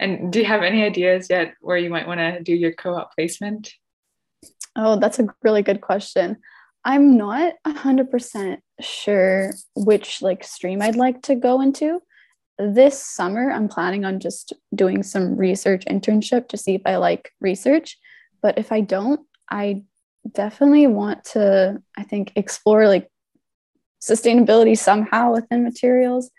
And 0.00 0.32
do 0.32 0.38
you 0.38 0.46
have 0.46 0.62
any 0.62 0.82
ideas 0.82 1.26
yet 1.28 1.52
where 1.60 1.76
you 1.76 1.90
might 1.90 2.06
want 2.06 2.20
to 2.20 2.42
do 2.42 2.54
your 2.54 2.72
co-op 2.72 3.14
placement? 3.14 3.74
Oh, 4.74 4.98
that's 4.98 5.18
a 5.18 5.26
really 5.42 5.60
good 5.60 5.82
question. 5.82 6.38
I'm 6.82 7.18
not 7.18 7.52
100% 7.66 8.56
sure 8.80 9.52
which 9.74 10.22
like 10.22 10.44
stream 10.44 10.80
I'd 10.80 10.96
like 10.96 11.20
to 11.24 11.34
go 11.34 11.60
into. 11.60 12.00
This 12.58 13.04
summer, 13.04 13.50
I'm 13.50 13.68
planning 13.68 14.06
on 14.06 14.18
just 14.18 14.54
doing 14.74 15.02
some 15.02 15.36
research 15.36 15.84
internship 15.84 16.48
to 16.48 16.56
see 16.56 16.74
if 16.74 16.82
I 16.86 16.96
like 16.96 17.32
research. 17.38 17.98
But 18.40 18.56
if 18.56 18.72
I 18.72 18.80
don't, 18.80 19.20
I 19.50 19.82
definitely 20.32 20.86
want 20.86 21.24
to, 21.32 21.82
I 21.96 22.02
think, 22.02 22.32
explore 22.36 22.88
like 22.88 23.10
sustainability 24.00 24.76
somehow 24.76 25.32
within 25.32 25.64
materials. 25.64 26.30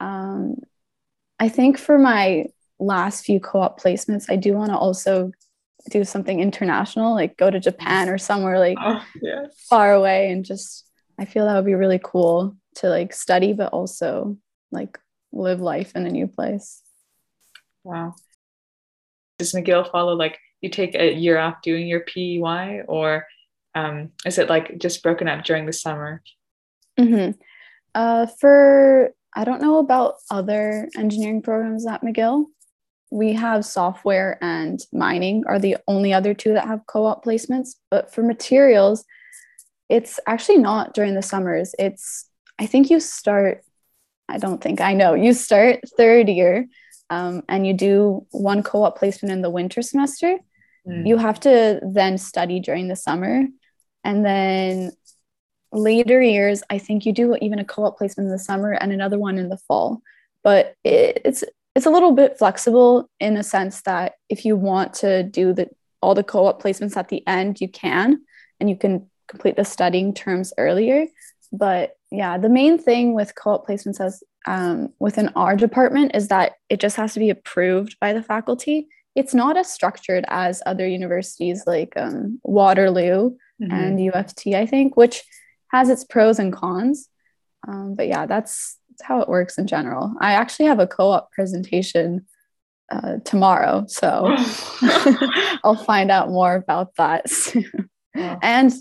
Um, 0.00 0.56
I 1.38 1.48
think 1.48 1.78
for 1.78 1.98
my 1.98 2.46
last 2.78 3.24
few 3.24 3.40
co 3.40 3.60
op 3.60 3.80
placements, 3.80 4.26
I 4.28 4.36
do 4.36 4.54
want 4.54 4.70
to 4.70 4.76
also 4.76 5.32
do 5.90 6.04
something 6.04 6.40
international, 6.40 7.14
like 7.14 7.36
go 7.36 7.50
to 7.50 7.60
Japan 7.60 8.08
or 8.08 8.18
somewhere 8.18 8.58
like 8.58 8.76
oh, 8.80 9.04
yes. 9.22 9.54
far 9.68 9.94
away 9.94 10.30
and 10.30 10.44
just 10.44 10.84
I 11.18 11.24
feel 11.24 11.46
that 11.46 11.54
would 11.54 11.64
be 11.64 11.74
really 11.74 12.00
cool 12.02 12.56
to 12.76 12.88
like 12.88 13.12
study 13.12 13.52
but 13.52 13.72
also 13.72 14.36
like 14.70 14.98
live 15.32 15.60
life 15.60 15.92
in 15.94 16.06
a 16.06 16.10
new 16.10 16.26
place. 16.26 16.82
Wow. 17.84 18.14
Does 19.38 19.52
McGill 19.52 19.90
follow 19.90 20.14
like 20.14 20.38
you 20.60 20.70
take 20.70 20.94
a 20.94 21.12
year 21.12 21.38
off 21.38 21.62
doing 21.62 21.86
your 21.86 22.00
PEY 22.00 22.82
or 22.88 23.26
um, 23.74 24.10
is 24.24 24.38
it 24.38 24.48
like 24.48 24.78
just 24.78 25.02
broken 25.02 25.28
up 25.28 25.44
during 25.44 25.66
the 25.66 25.72
summer? 25.72 26.22
Mm-hmm. 26.98 27.32
Uh, 27.94 28.26
for 28.40 29.12
I 29.34 29.44
don't 29.44 29.60
know 29.60 29.78
about 29.78 30.14
other 30.30 30.88
engineering 30.96 31.42
programs 31.42 31.86
at 31.86 32.02
McGill, 32.02 32.46
we 33.10 33.32
have 33.34 33.64
software 33.64 34.38
and 34.42 34.80
mining 34.92 35.44
are 35.46 35.58
the 35.58 35.76
only 35.86 36.12
other 36.12 36.34
two 36.34 36.52
that 36.52 36.66
have 36.66 36.86
co-op 36.86 37.24
placements 37.24 37.76
but 37.90 38.12
for 38.12 38.22
materials 38.22 39.04
it's 39.88 40.18
actually 40.26 40.58
not 40.58 40.92
during 40.94 41.14
the 41.14 41.22
summers 41.22 41.74
it's 41.78 42.28
i 42.58 42.66
think 42.66 42.90
you 42.90 42.98
start 42.98 43.62
i 44.28 44.38
don't 44.38 44.60
think 44.60 44.80
i 44.80 44.92
know 44.92 45.14
you 45.14 45.32
start 45.32 45.80
third 45.96 46.28
year 46.28 46.66
um, 47.08 47.44
and 47.48 47.64
you 47.64 47.72
do 47.72 48.26
one 48.32 48.64
co-op 48.64 48.98
placement 48.98 49.32
in 49.32 49.40
the 49.40 49.50
winter 49.50 49.80
semester 49.80 50.38
mm. 50.86 51.06
you 51.06 51.16
have 51.16 51.40
to 51.40 51.80
then 51.82 52.18
study 52.18 52.60
during 52.60 52.88
the 52.88 52.96
summer 52.96 53.44
and 54.04 54.24
then 54.24 54.92
later 55.72 56.22
years 56.22 56.62
i 56.70 56.78
think 56.78 57.04
you 57.04 57.12
do 57.12 57.36
even 57.36 57.58
a 57.58 57.64
co-op 57.64 57.98
placement 57.98 58.26
in 58.26 58.32
the 58.32 58.38
summer 58.38 58.72
and 58.72 58.92
another 58.92 59.18
one 59.18 59.38
in 59.38 59.48
the 59.48 59.58
fall 59.58 60.00
but 60.42 60.74
it, 60.84 61.20
it's 61.24 61.44
it's 61.74 61.86
a 61.86 61.90
little 61.90 62.12
bit 62.12 62.38
flexible 62.38 63.10
in 63.20 63.36
a 63.36 63.42
sense 63.42 63.82
that 63.82 64.14
if 64.30 64.46
you 64.46 64.56
want 64.56 64.94
to 64.94 65.22
do 65.22 65.52
the 65.52 65.68
all 66.00 66.14
the 66.14 66.24
co-op 66.24 66.62
placements 66.62 66.96
at 66.96 67.08
the 67.08 67.26
end, 67.26 67.60
you 67.60 67.68
can, 67.68 68.22
and 68.60 68.70
you 68.70 68.76
can 68.76 69.10
complete 69.28 69.56
the 69.56 69.64
studying 69.64 70.14
terms 70.14 70.52
earlier. 70.56 71.06
But 71.52 71.96
yeah, 72.10 72.38
the 72.38 72.48
main 72.48 72.78
thing 72.78 73.12
with 73.12 73.34
co-op 73.34 73.66
placements 73.66 74.00
as 74.00 74.22
um, 74.46 74.92
within 75.00 75.28
our 75.36 75.56
department 75.56 76.14
is 76.14 76.28
that 76.28 76.52
it 76.70 76.80
just 76.80 76.96
has 76.96 77.12
to 77.14 77.20
be 77.20 77.30
approved 77.30 77.98
by 78.00 78.12
the 78.12 78.22
faculty. 78.22 78.88
It's 79.16 79.34
not 79.34 79.56
as 79.56 79.72
structured 79.72 80.24
as 80.28 80.62
other 80.66 80.86
universities 80.86 81.64
like 81.66 81.94
um, 81.96 82.38
Waterloo 82.44 83.30
mm-hmm. 83.60 83.72
and 83.72 84.00
U 84.04 84.12
of 84.12 84.34
T, 84.34 84.54
I 84.54 84.66
think, 84.66 84.96
which 84.96 85.24
has 85.72 85.88
its 85.88 86.04
pros 86.04 86.38
and 86.38 86.52
cons. 86.52 87.08
Um, 87.66 87.94
but 87.96 88.06
yeah, 88.06 88.26
that's 88.26 88.78
that's 88.90 89.02
how 89.08 89.20
it 89.20 89.28
works 89.28 89.58
in 89.58 89.66
general. 89.66 90.14
I 90.20 90.32
actually 90.32 90.66
have 90.66 90.78
a 90.78 90.86
co-op 90.86 91.32
presentation 91.32 92.26
uh, 92.90 93.16
tomorrow, 93.24 93.84
so 93.88 94.26
I'll 95.64 95.82
find 95.84 96.10
out 96.10 96.30
more 96.30 96.54
about 96.54 96.94
that 96.96 97.28
soon. 97.28 97.90
And 98.14 98.72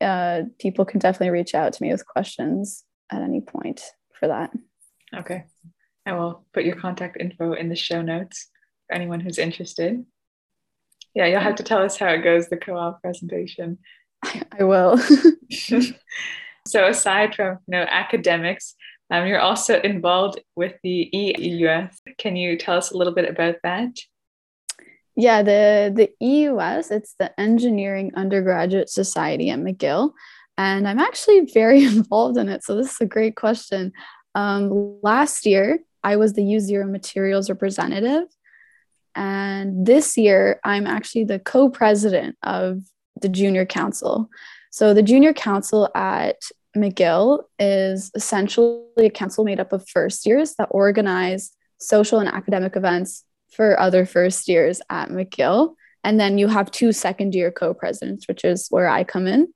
uh, 0.00 0.42
people 0.58 0.84
can 0.84 0.98
definitely 0.98 1.30
reach 1.30 1.54
out 1.54 1.72
to 1.72 1.82
me 1.82 1.92
with 1.92 2.06
questions 2.06 2.84
at 3.10 3.22
any 3.22 3.40
point 3.40 3.82
for 4.18 4.28
that. 4.28 4.50
Okay, 5.14 5.44
I 6.06 6.14
will 6.14 6.44
put 6.52 6.64
your 6.64 6.76
contact 6.76 7.18
info 7.20 7.52
in 7.52 7.68
the 7.68 7.76
show 7.76 8.02
notes 8.02 8.48
anyone 8.90 9.20
who's 9.20 9.38
interested. 9.38 10.04
Yeah, 11.14 11.26
you'll 11.26 11.40
have 11.40 11.56
to 11.56 11.62
tell 11.62 11.82
us 11.82 11.98
how 11.98 12.08
it 12.08 12.22
goes 12.22 12.48
the 12.48 12.56
co-op 12.56 13.02
presentation. 13.02 13.78
I 14.24 14.64
will. 14.64 15.00
So 16.66 16.86
aside 16.86 17.34
from 17.34 17.58
you 17.66 17.72
know 17.72 17.86
academics, 17.88 18.74
um, 19.10 19.26
you're 19.26 19.40
also 19.40 19.80
involved 19.80 20.40
with 20.56 20.74
the 20.82 21.10
EUS. 21.12 22.00
Can 22.18 22.36
you 22.36 22.56
tell 22.56 22.76
us 22.76 22.90
a 22.90 22.96
little 22.96 23.14
bit 23.14 23.28
about 23.28 23.56
that? 23.62 23.90
Yeah, 25.16 25.42
the 25.42 25.92
the 25.94 26.10
EUS, 26.24 26.90
it's 26.90 27.14
the 27.18 27.38
Engineering 27.38 28.12
Undergraduate 28.14 28.88
Society 28.88 29.50
at 29.50 29.58
McGill, 29.58 30.12
and 30.56 30.88
I'm 30.88 30.98
actually 30.98 31.50
very 31.52 31.84
involved 31.84 32.38
in 32.38 32.48
it. 32.48 32.64
So 32.64 32.76
this 32.76 32.92
is 32.92 33.00
a 33.00 33.06
great 33.06 33.36
question. 33.36 33.92
Um, 34.34 34.98
last 35.02 35.44
year, 35.44 35.80
I 36.02 36.16
was 36.16 36.32
the 36.32 36.44
U 36.44 36.60
Zero 36.60 36.86
Materials 36.86 37.50
representative, 37.50 38.24
and 39.14 39.86
this 39.86 40.16
year, 40.16 40.60
I'm 40.64 40.86
actually 40.86 41.24
the 41.24 41.38
co-president 41.38 42.36
of 42.42 42.82
the 43.20 43.28
Junior 43.28 43.66
Council. 43.66 44.28
So 44.70 44.94
the 44.94 45.02
Junior 45.02 45.32
Council 45.32 45.90
at 45.94 46.36
McGill 46.76 47.44
is 47.58 48.10
essentially 48.14 49.06
a 49.06 49.10
council 49.10 49.44
made 49.44 49.60
up 49.60 49.72
of 49.72 49.88
first 49.88 50.24
years 50.24 50.54
that 50.54 50.68
organize 50.70 51.52
social 51.78 52.18
and 52.18 52.28
academic 52.28 52.76
events 52.76 53.24
for 53.50 53.78
other 53.78 54.06
first 54.06 54.48
years 54.48 54.80
at 54.88 55.10
McGill. 55.10 55.74
And 56.04 56.18
then 56.18 56.38
you 56.38 56.48
have 56.48 56.70
two 56.70 56.92
second 56.92 57.34
year 57.34 57.50
co 57.50 57.74
presidents, 57.74 58.26
which 58.26 58.44
is 58.44 58.66
where 58.70 58.88
I 58.88 59.04
come 59.04 59.26
in. 59.26 59.52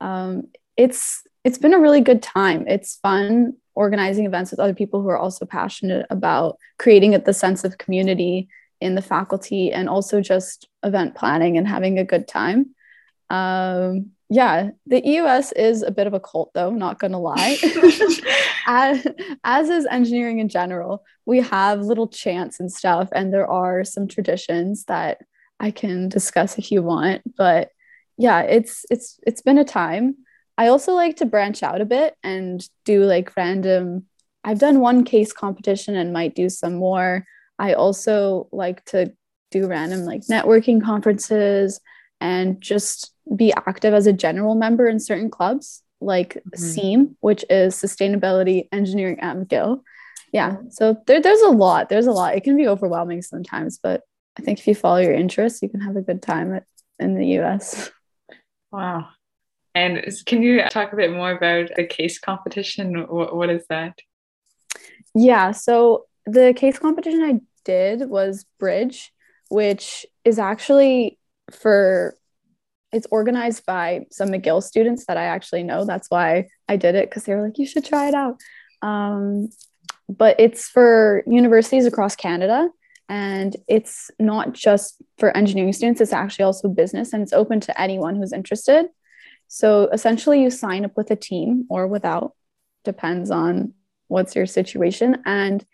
Um, 0.00 0.48
it's 0.76 1.22
it's 1.44 1.58
been 1.58 1.74
a 1.74 1.78
really 1.78 2.00
good 2.00 2.22
time. 2.22 2.66
It's 2.66 2.96
fun 2.96 3.54
organizing 3.74 4.26
events 4.26 4.50
with 4.50 4.60
other 4.60 4.74
people 4.74 5.00
who 5.00 5.08
are 5.08 5.18
also 5.18 5.46
passionate 5.46 6.06
about 6.10 6.58
creating 6.78 7.12
the 7.12 7.32
sense 7.32 7.64
of 7.64 7.78
community 7.78 8.48
in 8.80 8.94
the 8.94 9.02
faculty 9.02 9.70
and 9.72 9.88
also 9.88 10.20
just 10.20 10.68
event 10.82 11.14
planning 11.14 11.56
and 11.56 11.68
having 11.68 11.98
a 11.98 12.04
good 12.04 12.26
time. 12.26 12.74
Um, 13.28 14.12
yeah, 14.28 14.70
the 14.86 15.04
EUS 15.04 15.52
is 15.52 15.82
a 15.82 15.90
bit 15.90 16.06
of 16.06 16.14
a 16.14 16.20
cult, 16.20 16.52
though, 16.54 16.70
not 16.70 17.00
gonna 17.00 17.20
lie. 17.20 17.58
as, 18.66 19.06
as 19.42 19.68
is 19.68 19.86
engineering 19.86 20.38
in 20.38 20.48
general, 20.48 21.04
we 21.26 21.40
have 21.40 21.80
little 21.80 22.08
chants 22.08 22.60
and 22.60 22.72
stuff, 22.72 23.08
and 23.12 23.32
there 23.32 23.50
are 23.50 23.84
some 23.84 24.06
traditions 24.06 24.84
that 24.84 25.18
I 25.58 25.72
can 25.72 26.08
discuss 26.08 26.58
if 26.58 26.70
you 26.70 26.82
want. 26.82 27.22
But 27.36 27.70
yeah, 28.16 28.42
it's 28.42 28.84
it's 28.90 29.18
it's 29.26 29.42
been 29.42 29.58
a 29.58 29.64
time. 29.64 30.16
I 30.56 30.68
also 30.68 30.92
like 30.92 31.16
to 31.16 31.26
branch 31.26 31.62
out 31.62 31.80
a 31.80 31.86
bit 31.86 32.14
and 32.22 32.62
do 32.84 33.04
like 33.04 33.36
random. 33.36 34.06
I've 34.44 34.58
done 34.58 34.80
one 34.80 35.04
case 35.04 35.32
competition 35.32 35.96
and 35.96 36.12
might 36.12 36.34
do 36.34 36.48
some 36.48 36.74
more. 36.74 37.24
I 37.60 37.74
also 37.74 38.48
like 38.52 38.84
to 38.86 39.12
do 39.50 39.66
random 39.66 40.06
like 40.06 40.22
networking 40.22 40.82
conferences 40.82 41.78
and 42.20 42.60
just 42.60 43.12
be 43.36 43.52
active 43.52 43.92
as 43.92 44.06
a 44.06 44.12
general 44.12 44.54
member 44.54 44.88
in 44.88 44.98
certain 44.98 45.30
clubs 45.30 45.82
like 46.00 46.34
mm-hmm. 46.34 46.58
SEAM, 46.58 47.16
which 47.20 47.44
is 47.50 47.74
Sustainability 47.74 48.68
Engineering 48.72 49.20
at 49.20 49.36
McGill. 49.36 49.82
Yeah, 50.32 50.56
so 50.70 50.96
there, 51.06 51.20
there's 51.20 51.42
a 51.42 51.50
lot. 51.50 51.90
There's 51.90 52.06
a 52.06 52.12
lot. 52.12 52.34
It 52.34 52.44
can 52.44 52.56
be 52.56 52.66
overwhelming 52.66 53.20
sometimes, 53.20 53.78
but 53.78 54.02
I 54.38 54.42
think 54.42 54.58
if 54.58 54.66
you 54.66 54.74
follow 54.74 54.98
your 54.98 55.12
interests, 55.12 55.60
you 55.60 55.68
can 55.68 55.80
have 55.80 55.96
a 55.96 56.02
good 56.02 56.22
time 56.22 56.54
at, 56.54 56.64
in 56.98 57.14
the 57.14 57.26
EUS. 57.26 57.90
Wow. 58.72 59.08
And 59.74 60.00
can 60.26 60.44
you 60.44 60.62
talk 60.70 60.92
a 60.92 60.96
bit 60.96 61.10
more 61.10 61.32
about 61.32 61.70
the 61.74 61.84
case 61.84 62.20
competition? 62.20 63.04
what, 63.08 63.34
what 63.34 63.50
is 63.50 63.64
that? 63.68 63.98
Yeah, 65.12 65.50
so 65.50 66.06
the 66.24 66.54
case 66.54 66.78
competition 66.78 67.22
I 67.24 67.40
did 67.70 68.08
was 68.08 68.44
Bridge, 68.58 69.12
which 69.48 70.06
is 70.24 70.38
actually 70.38 71.18
for 71.50 72.16
it's 72.92 73.06
organized 73.12 73.64
by 73.66 74.06
some 74.10 74.30
McGill 74.30 74.62
students 74.62 75.06
that 75.06 75.16
I 75.16 75.24
actually 75.24 75.62
know. 75.62 75.84
That's 75.84 76.10
why 76.10 76.48
I 76.68 76.76
did 76.76 76.96
it 76.96 77.08
because 77.08 77.24
they 77.24 77.34
were 77.34 77.44
like, 77.44 77.58
you 77.58 77.66
should 77.66 77.84
try 77.84 78.08
it 78.08 78.14
out. 78.14 78.40
Um, 78.82 79.50
but 80.08 80.40
it's 80.40 80.68
for 80.68 81.22
universities 81.26 81.86
across 81.86 82.16
Canada. 82.16 82.68
And 83.08 83.56
it's 83.68 84.10
not 84.18 84.54
just 84.54 85.00
for 85.18 85.36
engineering 85.36 85.72
students, 85.72 86.00
it's 86.00 86.12
actually 86.12 86.44
also 86.44 86.68
business 86.68 87.12
and 87.12 87.22
it's 87.22 87.32
open 87.32 87.60
to 87.60 87.80
anyone 87.80 88.16
who's 88.16 88.32
interested. 88.32 88.86
So 89.46 89.88
essentially, 89.92 90.42
you 90.42 90.50
sign 90.50 90.84
up 90.84 90.96
with 90.96 91.10
a 91.10 91.16
team 91.16 91.66
or 91.70 91.86
without, 91.86 92.34
depends 92.84 93.30
on 93.30 93.74
what's 94.08 94.34
your 94.34 94.46
situation. 94.46 95.22
And 95.24 95.64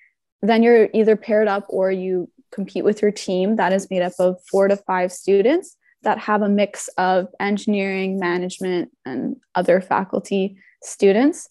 then 0.42 0.62
you're 0.62 0.88
either 0.92 1.16
paired 1.16 1.48
up 1.48 1.66
or 1.68 1.90
you 1.90 2.30
compete 2.52 2.84
with 2.84 3.02
your 3.02 3.10
team 3.10 3.56
that 3.56 3.72
is 3.72 3.90
made 3.90 4.02
up 4.02 4.12
of 4.18 4.36
four 4.50 4.68
to 4.68 4.76
five 4.76 5.12
students 5.12 5.76
that 6.02 6.18
have 6.18 6.42
a 6.42 6.48
mix 6.48 6.88
of 6.98 7.28
engineering, 7.40 8.18
management, 8.18 8.90
and 9.04 9.36
other 9.54 9.80
faculty 9.80 10.56
students. 10.82 11.48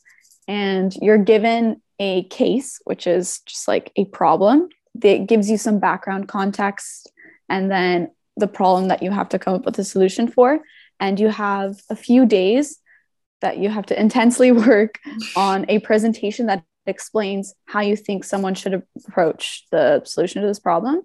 And 0.48 0.95
you're 1.02 1.17
given 1.17 1.82
a 2.00 2.24
case, 2.26 2.80
which 2.86 3.08
is 3.08 3.39
just 3.45 3.67
like 3.67 3.91
a 3.95 4.06
problem 4.06 4.69
that 4.95 5.28
gives 5.28 5.50
you 5.50 5.58
some 5.58 5.80
background 5.80 6.28
context 6.28 7.12
and 7.50 7.69
then 7.69 8.12
the 8.38 8.48
problem 8.48 8.88
that 8.88 9.04
you 9.04 9.12
have 9.12 9.30
to 9.30 9.39
come 9.39 9.56
up 9.56 9.65
with 9.65 9.80
a 9.80 9.84
solution 9.84 10.28
for. 10.28 10.60
And 11.00 11.19
you 11.19 11.30
have 11.30 11.82
a 11.89 11.95
few 11.95 12.26
days 12.26 12.80
that 13.41 13.58
you 13.58 13.69
have 13.69 13.86
to 13.88 14.00
intensely 14.00 14.52
work 14.69 15.00
on 15.36 15.65
a 15.69 15.80
presentation 15.80 16.45
that 16.48 16.63
explains 16.88 17.54
how 17.65 17.82
you 17.82 17.95
think 17.95 18.24
someone 18.24 18.56
should 18.56 18.84
approach 19.08 19.65
the 19.71 20.02
solution 20.06 20.41
to 20.41 20.48
this 20.48 20.60
problem. 20.60 21.02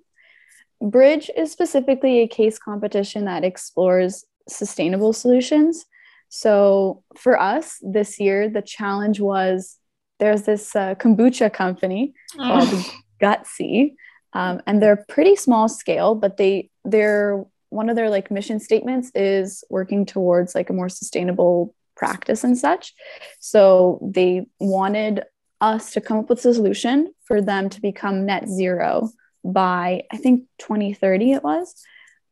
Bridge 0.80 1.30
is 1.36 1.52
specifically 1.52 2.20
a 2.20 2.28
case 2.28 2.58
competition 2.58 3.26
that 3.26 3.44
explores 3.44 4.24
sustainable 4.48 5.12
solutions. 5.12 5.84
So 6.28 7.02
for 7.16 7.38
us 7.38 7.78
this 7.82 8.18
year, 8.18 8.48
the 8.48 8.62
challenge 8.62 9.20
was 9.20 9.76
there's 10.18 10.42
this 10.42 10.74
uh, 10.76 10.94
kombucha 10.94 11.52
company 11.52 12.14
oh. 12.38 12.66
called 12.66 12.84
Gutsy, 13.20 13.94
um, 14.32 14.60
and 14.66 14.80
they're 14.80 15.04
pretty 15.08 15.34
small 15.34 15.68
scale, 15.68 16.14
but 16.14 16.36
they 16.36 16.70
they're 16.84 17.44
one 17.70 17.88
of 17.88 17.96
their 17.96 18.10
like 18.10 18.30
mission 18.30 18.60
statements 18.60 19.10
is 19.14 19.64
working 19.70 20.06
towards 20.06 20.54
like 20.54 20.70
a 20.70 20.72
more 20.72 20.88
sustainable 20.88 21.74
practice 21.96 22.44
and 22.44 22.56
such. 22.56 22.94
So 23.40 24.00
they 24.02 24.46
wanted 24.58 25.24
us 25.60 25.92
to 25.92 26.00
come 26.00 26.18
up 26.18 26.28
with 26.28 26.44
a 26.44 26.54
solution 26.54 27.12
for 27.24 27.40
them 27.40 27.68
to 27.70 27.80
become 27.80 28.26
net 28.26 28.48
zero 28.48 29.10
by 29.44 30.02
I 30.10 30.16
think 30.16 30.44
2030 30.58 31.32
it 31.32 31.44
was. 31.44 31.74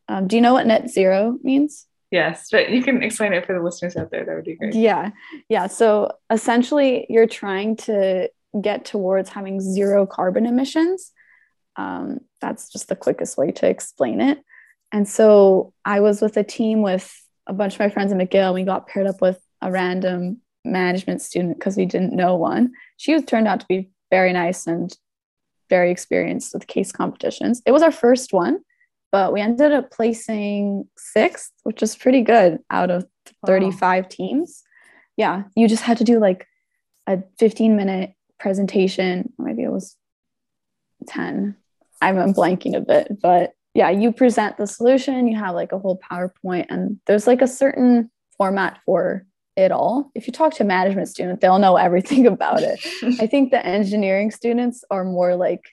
Um, 0.08 0.26
do 0.26 0.36
you 0.36 0.42
know 0.42 0.54
what 0.54 0.66
net 0.66 0.90
zero 0.90 1.38
means? 1.42 1.86
Yes, 2.10 2.48
but 2.50 2.70
you 2.70 2.82
can 2.82 3.02
explain 3.02 3.34
it 3.34 3.44
for 3.44 3.52
the 3.52 3.62
listeners 3.62 3.96
out 3.96 4.10
there. 4.10 4.24
That 4.24 4.34
would 4.34 4.44
be 4.44 4.56
great. 4.56 4.74
Yeah. 4.74 5.10
Yeah. 5.48 5.66
So 5.66 6.12
essentially, 6.30 7.06
you're 7.10 7.26
trying 7.26 7.76
to 7.76 8.30
get 8.58 8.86
towards 8.86 9.28
having 9.28 9.60
zero 9.60 10.06
carbon 10.06 10.46
emissions. 10.46 11.12
Um, 11.76 12.20
that's 12.40 12.70
just 12.70 12.88
the 12.88 12.96
quickest 12.96 13.36
way 13.36 13.52
to 13.52 13.68
explain 13.68 14.20
it. 14.20 14.42
And 14.90 15.06
so 15.06 15.74
I 15.84 16.00
was 16.00 16.22
with 16.22 16.36
a 16.38 16.44
team 16.44 16.80
with 16.80 17.14
a 17.46 17.52
bunch 17.52 17.74
of 17.74 17.80
my 17.80 17.90
friends 17.90 18.10
in 18.10 18.18
McGill. 18.18 18.54
We 18.54 18.64
got 18.64 18.88
paired 18.88 19.06
up 19.06 19.20
with 19.20 19.38
a 19.60 19.70
random 19.70 20.40
management 20.70 21.22
student 21.22 21.59
because 21.59 21.76
we 21.76 21.87
didn't 21.87 22.12
know 22.12 22.37
one. 22.37 22.72
She 22.96 23.14
was 23.14 23.24
turned 23.24 23.48
out 23.48 23.61
to 23.61 23.66
be 23.68 23.90
very 24.11 24.33
nice 24.33 24.66
and 24.66 24.96
very 25.68 25.90
experienced 25.90 26.54
with 26.54 26.66
case 26.66 26.92
competitions. 26.92 27.62
It 27.66 27.72
was 27.72 27.83
our 27.83 27.92
first 27.92 28.33
one, 28.33 28.61
but 29.12 29.33
we 29.33 29.40
ended 29.40 29.72
up 29.72 29.90
placing 29.90 30.88
sixth, 30.96 31.52
which 31.62 31.83
is 31.83 31.96
pretty 31.96 32.22
good 32.22 32.59
out 32.70 32.90
of 32.90 33.07
35 33.46 34.04
wow. 34.04 34.09
teams. 34.11 34.62
Yeah, 35.16 35.44
you 35.57 35.68
just 35.68 35.83
had 35.83 35.98
to 35.98 36.04
do 36.04 36.18
like 36.18 36.46
a 37.07 37.22
15 37.38 37.76
minute 37.76 38.14
presentation. 38.38 39.33
Maybe 39.38 39.62
it 39.62 39.70
was 39.70 39.96
10. 41.09 41.57
I'm 42.00 42.33
blanking 42.33 42.76
a 42.76 42.81
bit, 42.81 43.20
but 43.20 43.54
yeah, 43.74 43.90
you 43.90 44.12
present 44.12 44.57
the 44.57 44.66
solution, 44.66 45.26
you 45.26 45.37
have 45.37 45.54
like 45.54 45.72
a 45.72 45.78
whole 45.78 46.00
PowerPoint, 46.11 46.66
and 46.70 46.98
there's 47.07 47.26
like 47.26 47.42
a 47.42 47.48
certain 47.48 48.11
format 48.37 48.78
for 48.85 49.26
it 49.59 49.73
all. 49.73 50.11
If 50.14 50.27
you 50.27 50.33
talk 50.33 50.55
to 50.55 50.62
a 50.62 50.66
management 50.66 51.09
student, 51.09 51.40
they'll 51.40 51.59
know 51.59 51.77
everything 51.77 52.27
about 52.35 52.62
it. 52.62 52.81
I 53.21 53.27
think 53.33 53.51
the 53.51 53.64
engineering 53.64 54.31
students 54.31 54.85
are 54.90 55.05
more 55.05 55.35
like 55.35 55.64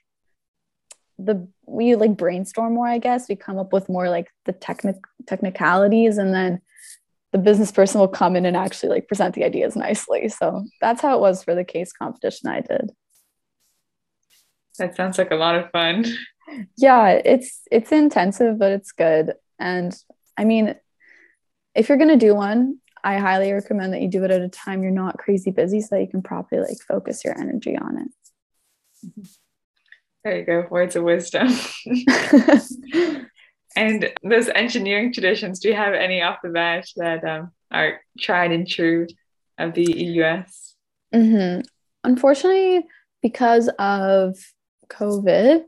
the 1.18 1.48
we 1.66 1.96
like 1.96 2.18
brainstorm 2.18 2.74
more, 2.74 2.88
I 2.88 2.98
guess. 2.98 3.30
We 3.30 3.36
come 3.36 3.58
up 3.58 3.72
with 3.72 3.88
more 3.88 4.10
like 4.10 4.28
the 4.46 4.54
technic 4.54 4.98
technicalities 5.28 6.18
and 6.18 6.34
then 6.34 6.62
the 7.32 7.38
business 7.38 7.72
person 7.72 8.00
will 8.00 8.08
come 8.08 8.36
in 8.36 8.46
and 8.46 8.58
actually 8.58 8.90
like 8.90 9.08
present 9.08 9.36
the 9.36 9.44
ideas 9.44 9.76
nicely. 9.76 10.30
So 10.30 10.66
that's 10.82 11.02
how 11.02 11.16
it 11.16 11.22
was 11.22 11.44
for 11.44 11.56
the 11.56 11.64
case 11.64 11.94
competition 11.94 12.50
I 12.50 12.62
did. 12.62 12.92
That 14.78 14.96
sounds 14.96 15.18
like 15.18 15.32
a 15.32 15.36
lot 15.36 15.56
of 15.56 15.72
fun. 15.72 16.06
Yeah, 16.76 17.10
it's 17.10 17.62
it's 17.72 17.92
intensive, 17.92 18.60
but 18.60 18.72
it's 18.72 18.92
good. 18.92 19.34
And 19.58 19.96
I 20.38 20.44
mean, 20.44 20.76
if 21.76 21.88
you're 21.88 21.98
gonna 21.98 22.18
do 22.18 22.36
one, 22.36 22.80
I 23.06 23.18
highly 23.20 23.54
recommend 23.54 23.94
that 23.94 24.02
you 24.02 24.10
do 24.10 24.24
it 24.24 24.32
at 24.32 24.42
a 24.42 24.50
time 24.50 24.82
you're 24.82 24.92
not 24.92 25.20
crazy 25.20 25.52
busy 25.52 25.80
so 25.80 25.90
that 25.92 26.02
you 26.02 26.08
can 26.08 26.24
properly 26.24 26.64
like 26.64 26.80
focus 26.88 27.24
your 27.24 27.40
energy 27.40 27.78
on 27.78 28.00
it. 28.00 29.28
There 30.24 30.40
you 30.40 30.44
go, 30.44 30.66
words 30.72 30.96
of 30.96 31.04
wisdom. 31.04 31.48
and 33.76 34.12
those 34.24 34.50
engineering 34.50 35.14
traditions, 35.14 35.60
do 35.60 35.68
you 35.70 35.76
have 35.76 35.94
any 35.94 36.24
off 36.24 36.40
the 36.44 36.50
bat 36.50 36.88
that 36.96 37.24
um, 37.24 37.52
are 37.72 38.02
tried 38.20 38.52
and 38.52 38.68
true 38.68 39.06
of 39.60 39.76
the 39.76 39.84
EUS? 39.84 40.74
Mm-hmm. 41.14 41.62
Unfortunately, 42.04 42.88
because 43.22 43.70
of 43.78 44.36
COVID, 44.90 45.62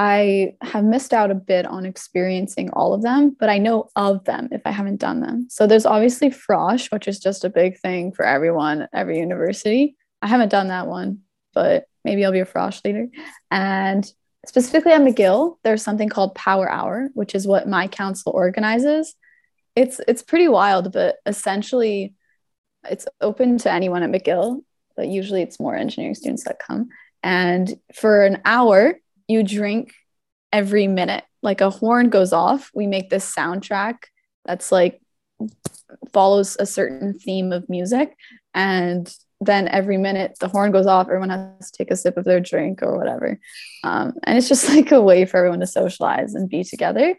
I 0.00 0.54
have 0.62 0.84
missed 0.84 1.12
out 1.12 1.32
a 1.32 1.34
bit 1.34 1.66
on 1.66 1.84
experiencing 1.84 2.70
all 2.70 2.94
of 2.94 3.02
them, 3.02 3.36
but 3.36 3.48
I 3.48 3.58
know 3.58 3.90
of 3.96 4.24
them 4.26 4.48
if 4.52 4.62
I 4.64 4.70
haven't 4.70 5.00
done 5.00 5.18
them. 5.18 5.48
So 5.50 5.66
there's 5.66 5.86
obviously 5.86 6.30
Frosh, 6.30 6.92
which 6.92 7.08
is 7.08 7.18
just 7.18 7.44
a 7.44 7.50
big 7.50 7.80
thing 7.80 8.12
for 8.12 8.24
everyone 8.24 8.86
every 8.94 9.18
university. 9.18 9.96
I 10.22 10.28
haven't 10.28 10.50
done 10.50 10.68
that 10.68 10.86
one, 10.86 11.22
but 11.52 11.86
maybe 12.04 12.24
I'll 12.24 12.30
be 12.30 12.38
a 12.38 12.46
Frosh 12.46 12.84
leader. 12.84 13.08
And 13.50 14.08
specifically 14.46 14.92
at 14.92 15.00
McGill, 15.00 15.56
there's 15.64 15.82
something 15.82 16.08
called 16.08 16.36
Power 16.36 16.70
Hour, 16.70 17.08
which 17.14 17.34
is 17.34 17.44
what 17.44 17.66
my 17.66 17.88
council 17.88 18.30
organizes. 18.32 19.16
It's 19.74 20.00
it's 20.06 20.22
pretty 20.22 20.46
wild, 20.46 20.92
but 20.92 21.16
essentially 21.26 22.14
it's 22.88 23.08
open 23.20 23.58
to 23.58 23.72
anyone 23.72 24.04
at 24.04 24.10
McGill, 24.10 24.62
but 24.96 25.08
usually 25.08 25.42
it's 25.42 25.58
more 25.58 25.74
engineering 25.74 26.14
students 26.14 26.44
that 26.44 26.60
come. 26.60 26.90
And 27.24 27.80
for 27.96 28.24
an 28.24 28.42
hour, 28.44 28.94
you 29.28 29.42
drink 29.42 29.92
every 30.52 30.86
minute. 30.86 31.24
Like 31.42 31.60
a 31.60 31.70
horn 31.70 32.10
goes 32.10 32.32
off, 32.32 32.70
we 32.74 32.86
make 32.86 33.10
this 33.10 33.32
soundtrack 33.32 33.98
that's 34.44 34.72
like 34.72 35.00
follows 36.12 36.56
a 36.58 36.66
certain 36.66 37.18
theme 37.18 37.52
of 37.52 37.68
music. 37.68 38.16
And 38.54 39.12
then 39.40 39.68
every 39.68 39.98
minute 39.98 40.36
the 40.40 40.48
horn 40.48 40.72
goes 40.72 40.86
off, 40.86 41.06
everyone 41.06 41.30
has 41.30 41.70
to 41.70 41.78
take 41.78 41.92
a 41.92 41.96
sip 41.96 42.16
of 42.16 42.24
their 42.24 42.40
drink 42.40 42.82
or 42.82 42.98
whatever. 42.98 43.38
Um, 43.84 44.14
and 44.24 44.36
it's 44.36 44.48
just 44.48 44.68
like 44.74 44.90
a 44.90 45.00
way 45.00 45.24
for 45.26 45.36
everyone 45.36 45.60
to 45.60 45.66
socialize 45.66 46.34
and 46.34 46.48
be 46.48 46.64
together. 46.64 47.16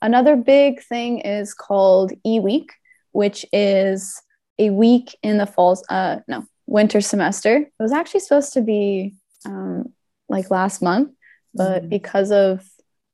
Another 0.00 0.36
big 0.36 0.82
thing 0.82 1.20
is 1.20 1.54
called 1.54 2.12
E 2.24 2.38
Week, 2.38 2.70
which 3.10 3.44
is 3.52 4.22
a 4.58 4.70
week 4.70 5.16
in 5.22 5.38
the 5.38 5.46
fall, 5.46 5.80
uh, 5.88 6.18
no, 6.28 6.44
winter 6.66 7.00
semester. 7.00 7.56
It 7.56 7.72
was 7.80 7.92
actually 7.92 8.20
supposed 8.20 8.52
to 8.52 8.60
be 8.60 9.14
um, 9.44 9.92
like 10.28 10.50
last 10.50 10.82
month, 10.82 11.10
but 11.58 11.82
mm-hmm. 11.82 11.88
because 11.88 12.30
of 12.30 12.64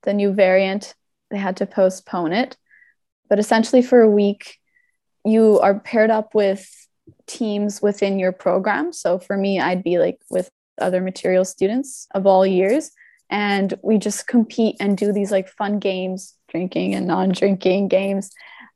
the 0.05 0.13
new 0.13 0.33
variant, 0.33 0.95
they 1.31 1.39
had 1.39 1.57
to 1.57 1.67
postpone 1.67 2.33
it. 2.33 2.57
But 3.29 3.39
essentially, 3.39 3.83
for 3.83 4.03
a 4.03 4.11
week, 4.11 4.59
you 5.25 5.59
are 5.61 5.81
paired 5.81 6.11
up 6.11 6.35
with 6.35 6.69
teams 7.27 7.83
within 7.83 8.19
your 8.19 8.33
program. 8.33 8.93
So 8.93 9.19
for 9.19 9.37
me, 9.37 9.59
I'd 9.59 9.83
be 9.83 9.99
like 9.99 10.21
with 10.31 10.51
other 10.79 11.01
material 11.01 11.45
students 11.45 12.07
of 12.15 12.27
all 12.27 12.47
years. 12.47 12.91
And 13.31 13.73
we 13.83 13.99
just 13.99 14.27
compete 14.27 14.77
and 14.79 14.97
do 14.97 15.11
these 15.13 15.33
like 15.33 15.49
fun 15.49 15.79
games, 15.79 16.35
drinking 16.49 16.95
and 16.95 17.07
non 17.07 17.31
drinking 17.31 17.89
games, 17.89 18.31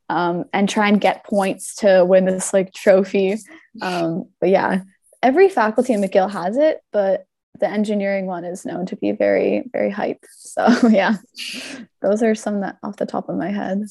um, 0.09 0.45
and 0.51 0.67
try 0.67 0.87
and 0.89 0.99
get 0.99 1.23
points 1.23 1.75
to 1.75 2.03
win 2.03 2.25
this 2.25 2.53
like 2.53 2.73
trophy. 2.73 3.37
Um, 3.81 4.27
but 4.41 4.49
yeah, 4.49 4.81
every 5.21 5.47
faculty 5.47 5.93
in 5.93 6.01
McGill 6.01 6.29
has 6.29 6.57
it, 6.57 6.81
but 6.91 7.27
the 7.59 7.69
engineering 7.69 8.25
one 8.25 8.45
is 8.45 8.65
known 8.65 8.85
to 8.87 8.95
be 8.95 9.11
very 9.11 9.63
very 9.71 9.89
hype. 9.89 10.23
So 10.29 10.67
yeah 10.89 11.17
those 12.01 12.23
are 12.23 12.35
some 12.35 12.61
that 12.61 12.77
off 12.83 12.97
the 12.97 13.05
top 13.05 13.29
of 13.29 13.37
my 13.37 13.49
head. 13.49 13.83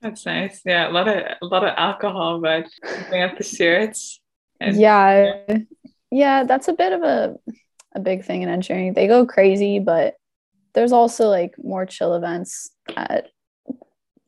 That's 0.00 0.26
nice. 0.26 0.60
Yeah 0.64 0.88
a 0.88 0.92
lot 0.92 1.08
of 1.08 1.16
a 1.16 1.46
lot 1.46 1.64
of 1.64 1.74
alcohol 1.76 2.40
but 2.40 2.66
bring 3.08 3.22
up 3.22 3.36
the 3.36 3.44
spirits. 3.44 4.20
And, 4.60 4.76
yeah. 4.76 5.42
Yeah 6.10 6.44
that's 6.44 6.68
a 6.68 6.72
bit 6.74 6.92
of 6.92 7.02
a 7.02 7.36
a 7.94 8.00
big 8.00 8.24
thing 8.24 8.42
in 8.42 8.48
engineering. 8.48 8.94
They 8.94 9.06
go 9.06 9.26
crazy 9.26 9.78
but 9.78 10.14
there's 10.74 10.92
also 10.92 11.28
like 11.28 11.54
more 11.62 11.84
chill 11.84 12.14
events 12.14 12.70
that 12.94 13.26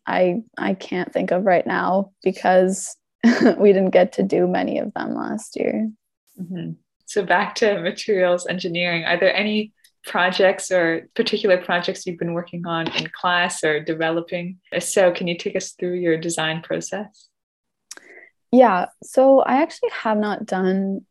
i 0.05 0.43
i 0.59 0.75
can't 0.75 1.13
think 1.13 1.31
of 1.31 1.45
right 1.45 1.65
now 1.65 2.11
because 2.25 2.97
we 3.59 3.73
didn't 3.73 3.91
get 3.91 4.13
to 4.15 4.23
do 4.23 4.47
many 4.47 4.79
of 4.79 4.93
them 4.95 5.15
last 5.15 5.57
year. 5.57 5.91
Mm-hmm. 6.41 6.73
So 7.13 7.23
back 7.23 7.55
to 7.57 7.79
materials 7.79 8.47
engineering, 8.47 9.05
are 9.05 9.21
there 9.21 9.37
any 9.37 9.75
projects 10.03 10.71
or 10.71 11.11
particular 11.15 11.59
projects 11.59 12.07
you've 12.07 12.19
been 12.19 12.33
working 12.33 12.67
on 12.67 12.91
in 12.97 13.07
class 13.09 13.63
or 13.63 13.81
developing? 13.81 14.61
If 14.73 14.85
so, 14.85 15.13
can 15.13 15.27
you 15.27 15.37
take 15.37 15.55
us 15.55 15.73
through 15.73 15.97
your 15.97 16.17
design 16.17 16.63
process? 16.63 17.29
Yeah, 18.51 18.87
so 19.03 19.41
I 19.41 19.61
actually 19.61 19.91
have 19.91 20.17
not 20.17 20.47
done 20.47 21.05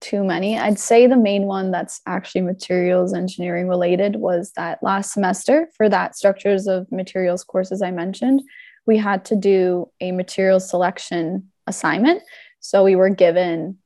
too 0.00 0.24
many. 0.24 0.58
I'd 0.58 0.78
say 0.78 1.06
the 1.06 1.16
main 1.18 1.42
one 1.42 1.72
that's 1.72 2.00
actually 2.06 2.40
materials 2.42 3.12
engineering 3.12 3.68
related 3.68 4.16
was 4.16 4.52
that 4.56 4.82
last 4.82 5.12
semester 5.12 5.68
for 5.76 5.90
that 5.90 6.16
structures 6.16 6.66
of 6.66 6.90
materials 6.90 7.44
courses 7.44 7.82
I 7.82 7.90
mentioned, 7.90 8.40
we 8.86 8.96
had 8.96 9.26
to 9.26 9.36
do 9.36 9.90
a 10.00 10.10
material 10.10 10.58
selection 10.58 11.50
assignment. 11.66 12.22
So 12.60 12.82
we 12.82 12.96
were 12.96 13.10
given 13.10 13.76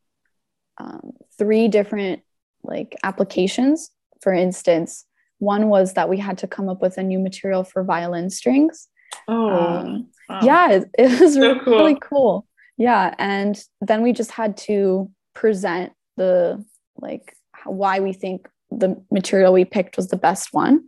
um, 0.79 1.15
three 1.39 1.69
different 1.69 2.23
like 2.63 2.97
applications. 3.03 3.91
For 4.21 4.33
instance, 4.33 5.05
one 5.39 5.69
was 5.69 5.95
that 5.95 6.09
we 6.09 6.19
had 6.19 6.39
to 6.39 6.47
come 6.47 6.69
up 6.69 6.81
with 6.81 6.99
a 6.99 7.03
new 7.03 7.19
material 7.19 7.65
for 7.65 7.83
violin 7.83 8.31
strings. 8.31 8.89
Oh, 9.29 9.51
um, 9.51 10.09
wow. 10.29 10.41
yeah, 10.43 10.71
it, 10.71 10.91
it 10.99 11.21
was 11.21 11.35
so 11.35 11.59
really 11.67 11.95
cool. 11.95 12.01
cool. 12.01 12.47
Yeah, 12.77 13.15
and 13.19 13.63
then 13.81 14.03
we 14.03 14.13
just 14.13 14.31
had 14.31 14.57
to 14.59 15.11
present 15.35 15.93
the 16.17 16.65
like 16.97 17.35
why 17.65 18.01
we 18.01 18.13
think 18.13 18.49
the 18.71 19.03
material 19.11 19.53
we 19.53 19.65
picked 19.65 19.97
was 19.97 20.09
the 20.09 20.17
best 20.17 20.49
one. 20.53 20.85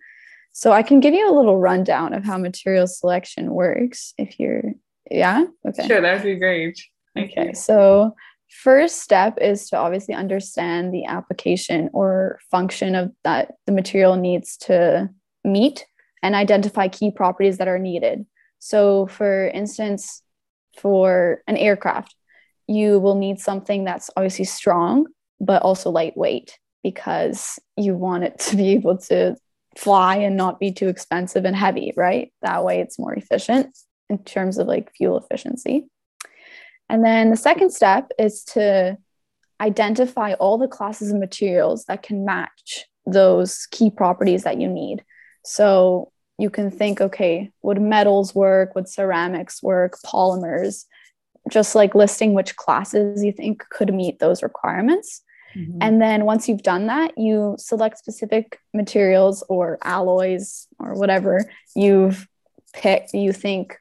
So 0.53 0.73
I 0.73 0.83
can 0.83 1.01
give 1.01 1.15
you 1.15 1.29
a 1.29 1.35
little 1.35 1.59
rundown 1.59 2.15
of 2.15 2.25
how 2.25 2.39
material 2.39 2.87
selection 2.87 3.51
works 3.51 4.15
if 4.19 4.39
you're 4.39 4.75
yeah, 5.11 5.45
okay. 5.69 5.87
Sure, 5.87 6.01
that 6.01 6.15
would 6.15 6.23
be 6.23 6.37
great. 6.37 6.81
Thank 7.15 7.33
okay, 7.33 7.49
you. 7.49 7.55
so 7.55 8.15
first 8.63 9.03
step 9.03 9.39
is 9.41 9.69
to 9.69 9.77
obviously 9.77 10.15
understand 10.15 10.95
the 10.95 11.05
application 11.07 11.91
or 11.93 12.39
function 12.51 12.95
of 12.95 13.11
that 13.25 13.53
the 13.67 13.73
material 13.73 14.17
needs 14.17 14.57
to 14.57 15.11
meet 15.43 15.85
and 16.23 16.35
identify 16.35 16.89
key 16.89 17.11
properties 17.11 17.59
that 17.59 17.69
are 17.69 17.79
needed. 17.79 18.25
So, 18.61 19.07
for 19.09 19.49
instance, 19.49 20.23
for 20.79 21.43
an 21.47 21.57
aircraft, 21.57 22.15
you 22.67 22.99
will 22.99 23.17
need 23.17 23.39
something 23.39 23.85
that's 23.85 24.09
obviously 24.17 24.47
strong, 24.47 25.07
but 25.41 25.63
also 25.63 25.91
lightweight 25.91 26.59
because 26.83 27.59
you 27.77 27.95
want 27.95 28.25
it 28.25 28.39
to 28.39 28.57
be 28.57 28.71
able 28.71 28.99
to 28.99 29.37
fly 29.77 30.17
and 30.17 30.37
not 30.37 30.61
be 30.61 30.73
too 30.73 30.89
expensive 30.89 31.45
and 31.45 31.57
heavy, 31.57 31.93
right? 31.97 32.33
That 32.43 32.65
way 32.65 32.81
it's 32.81 32.99
more 32.99 33.15
efficient 33.15 33.77
in 34.09 34.19
terms 34.19 34.59
of 34.59 34.69
like 34.69 34.93
fuel 34.93 35.19
efficiency. 35.19 35.87
And 36.89 37.05
then 37.05 37.31
the 37.31 37.37
second 37.37 37.73
step 37.73 38.11
is 38.19 38.45
to 38.45 38.99
identify 39.61 40.35
all 40.35 40.59
the 40.59 40.69
classes 40.69 41.11
of 41.11 41.19
materials 41.19 41.85
that 41.87 42.03
can 42.03 42.25
match 42.25 42.87
those 43.07 43.67
key 43.71 43.91
properties 43.91 44.45
that 44.45 44.61
you 44.61 44.69
need. 44.69 45.05
So 45.45 46.13
you 46.39 46.51
can 46.51 46.71
think, 46.71 47.01
okay, 47.01 47.51
would 47.63 47.81
metals 47.81 48.35
work? 48.35 48.75
Would 48.75 48.89
ceramics 48.89 49.63
work? 49.63 49.97
Polymers? 50.05 50.85
Just 51.51 51.75
like 51.75 51.95
listing 51.95 52.35
which 52.35 52.57
classes 52.57 53.23
you 53.23 53.33
think 53.33 53.65
could 53.71 53.93
meet 53.93 54.19
those 54.19 54.43
requirements. 54.43 55.23
Mm-hmm. 55.57 55.79
And 55.81 56.03
then 56.03 56.25
once 56.25 56.49
you've 56.49 56.63
done 56.63 56.87
that, 56.87 57.17
you 57.17 57.55
select 57.59 57.99
specific 57.99 58.59
materials 58.73 59.45
or 59.49 59.79
alloys 59.83 60.67
or 60.79 60.95
whatever 60.95 61.49
you've 61.77 62.27
picked, 62.73 63.15
you 63.15 63.33
think 63.33 63.79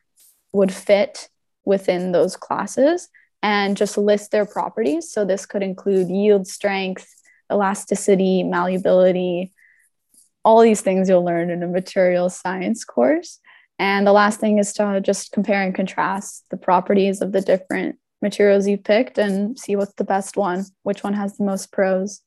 would 0.52 0.72
fit 0.72 1.30
within 1.66 2.12
those 2.12 2.36
classes 2.36 3.10
and 3.42 3.76
just 3.78 3.98
list 3.98 4.32
their 4.32 4.46
properties. 4.46 5.12
So 5.12 5.26
this 5.26 5.46
could 5.46 5.64
include 5.64 6.10
yield 6.10 6.48
strength, 6.48 7.08
elasticity, 7.52 8.44
malleability, 8.44 9.54
all 10.46 10.62
these 10.62 10.82
things 10.82 11.10
you'll 11.10 11.26
learn 11.26 11.50
in 11.50 11.64
a 11.64 11.68
material 11.68 12.30
science 12.30 12.84
course. 12.84 13.40
And 13.80 14.06
the 14.06 14.14
last 14.14 14.40
thing 14.40 14.60
is 14.60 14.74
to 14.74 15.02
just 15.02 15.32
compare 15.32 15.62
and 15.62 15.74
contrast 15.74 16.46
the 16.52 16.58
properties 16.58 17.22
of 17.22 17.32
the 17.32 17.42
different 17.42 17.98
materials 18.22 18.68
you've 18.68 18.84
picked 18.84 19.18
and 19.18 19.58
see 19.60 19.76
what's 19.76 19.94
the 19.96 20.04
best 20.04 20.38
one, 20.38 20.66
which 20.84 21.04
one 21.04 21.14
has 21.14 21.38
the 21.38 21.44
most 21.44 21.72
pros. 21.72 22.22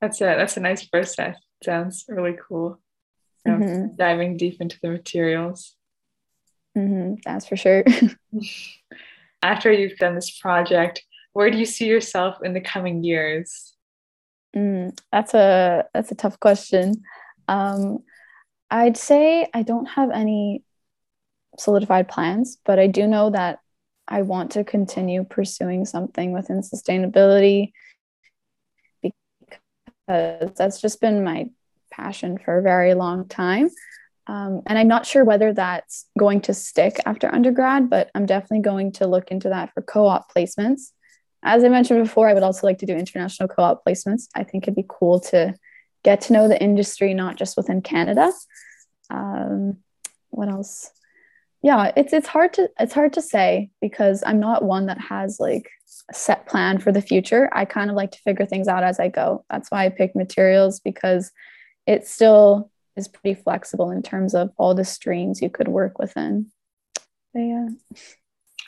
That's 0.00 0.20
it. 0.20 0.38
That's 0.38 0.56
a 0.56 0.60
nice 0.60 0.84
process. 0.86 1.36
Sounds 1.62 2.04
really 2.08 2.36
cool. 2.48 2.80
So 3.46 3.52
mm-hmm. 3.52 3.96
Diving 3.96 4.36
deep 4.36 4.60
into 4.60 4.78
the 4.82 4.90
materials. 4.90 5.76
Mm-hmm, 6.76 7.14
that's 7.24 7.46
for 7.46 7.56
sure. 7.56 7.84
After 9.42 9.70
you've 9.70 9.98
done 9.98 10.14
this 10.14 10.36
project, 10.38 11.04
where 11.32 11.50
do 11.50 11.58
you 11.58 11.66
see 11.66 11.86
yourself 11.86 12.38
in 12.42 12.54
the 12.54 12.60
coming 12.60 13.04
years? 13.04 13.74
Mm, 14.56 14.96
that's 15.12 15.34
a 15.34 15.84
that's 15.92 16.10
a 16.10 16.14
tough 16.14 16.38
question. 16.40 17.02
Um, 17.48 17.98
I'd 18.70 18.96
say 18.96 19.46
I 19.52 19.62
don't 19.62 19.86
have 19.86 20.10
any 20.10 20.62
solidified 21.58 22.08
plans, 22.08 22.58
but 22.64 22.78
I 22.78 22.86
do 22.86 23.06
know 23.06 23.30
that 23.30 23.58
I 24.06 24.22
want 24.22 24.52
to 24.52 24.64
continue 24.64 25.24
pursuing 25.24 25.84
something 25.84 26.32
within 26.32 26.60
sustainability 26.60 27.72
because 29.02 30.52
that's 30.56 30.80
just 30.80 31.00
been 31.00 31.24
my 31.24 31.50
passion 31.90 32.38
for 32.38 32.58
a 32.58 32.62
very 32.62 32.94
long 32.94 33.28
time. 33.28 33.70
Um, 34.26 34.62
and 34.66 34.78
I'm 34.78 34.88
not 34.88 35.06
sure 35.06 35.24
whether 35.24 35.52
that's 35.52 36.06
going 36.18 36.40
to 36.42 36.54
stick 36.54 36.98
after 37.04 37.32
undergrad, 37.32 37.90
but 37.90 38.10
I'm 38.14 38.26
definitely 38.26 38.60
going 38.60 38.92
to 38.92 39.06
look 39.06 39.30
into 39.30 39.50
that 39.50 39.72
for 39.74 39.82
co 39.82 40.06
op 40.06 40.32
placements. 40.32 40.92
As 41.42 41.62
I 41.62 41.68
mentioned 41.68 42.02
before, 42.02 42.28
I 42.28 42.34
would 42.34 42.42
also 42.42 42.66
like 42.66 42.78
to 42.78 42.86
do 42.86 42.94
international 42.94 43.48
co 43.48 43.62
op 43.62 43.84
placements. 43.86 44.28
I 44.34 44.44
think 44.44 44.64
it'd 44.64 44.76
be 44.76 44.86
cool 44.88 45.20
to 45.20 45.54
get 46.04 46.22
to 46.22 46.32
know 46.32 46.48
the 46.48 46.62
industry, 46.62 47.12
not 47.12 47.36
just 47.36 47.56
within 47.56 47.82
Canada. 47.82 48.32
Um, 49.10 49.78
what 50.30 50.48
else? 50.48 50.90
Yeah, 51.62 51.92
it's 51.96 52.12
it's 52.12 52.28
hard 52.28 52.54
to 52.54 52.70
it's 52.78 52.94
hard 52.94 53.14
to 53.14 53.22
say 53.22 53.70
because 53.80 54.22
I'm 54.26 54.40
not 54.40 54.64
one 54.64 54.86
that 54.86 55.00
has 55.00 55.38
like 55.38 55.68
a 56.10 56.14
set 56.14 56.46
plan 56.46 56.78
for 56.78 56.92
the 56.92 57.00
future. 57.02 57.48
I 57.52 57.64
kind 57.64 57.90
of 57.90 57.96
like 57.96 58.12
to 58.12 58.18
figure 58.24 58.46
things 58.46 58.68
out 58.68 58.84
as 58.84 58.98
I 58.98 59.08
go. 59.08 59.44
That's 59.50 59.70
why 59.70 59.84
I 59.84 59.90
picked 59.90 60.16
materials 60.16 60.80
because 60.80 61.30
it's 61.86 62.10
still 62.10 62.70
is 62.96 63.08
pretty 63.08 63.40
flexible 63.40 63.90
in 63.90 64.02
terms 64.02 64.34
of 64.34 64.50
all 64.56 64.74
the 64.74 64.84
streams 64.84 65.42
you 65.42 65.50
could 65.50 65.68
work 65.68 65.98
within. 65.98 66.50
But 67.32 67.40
yeah. 67.40 67.68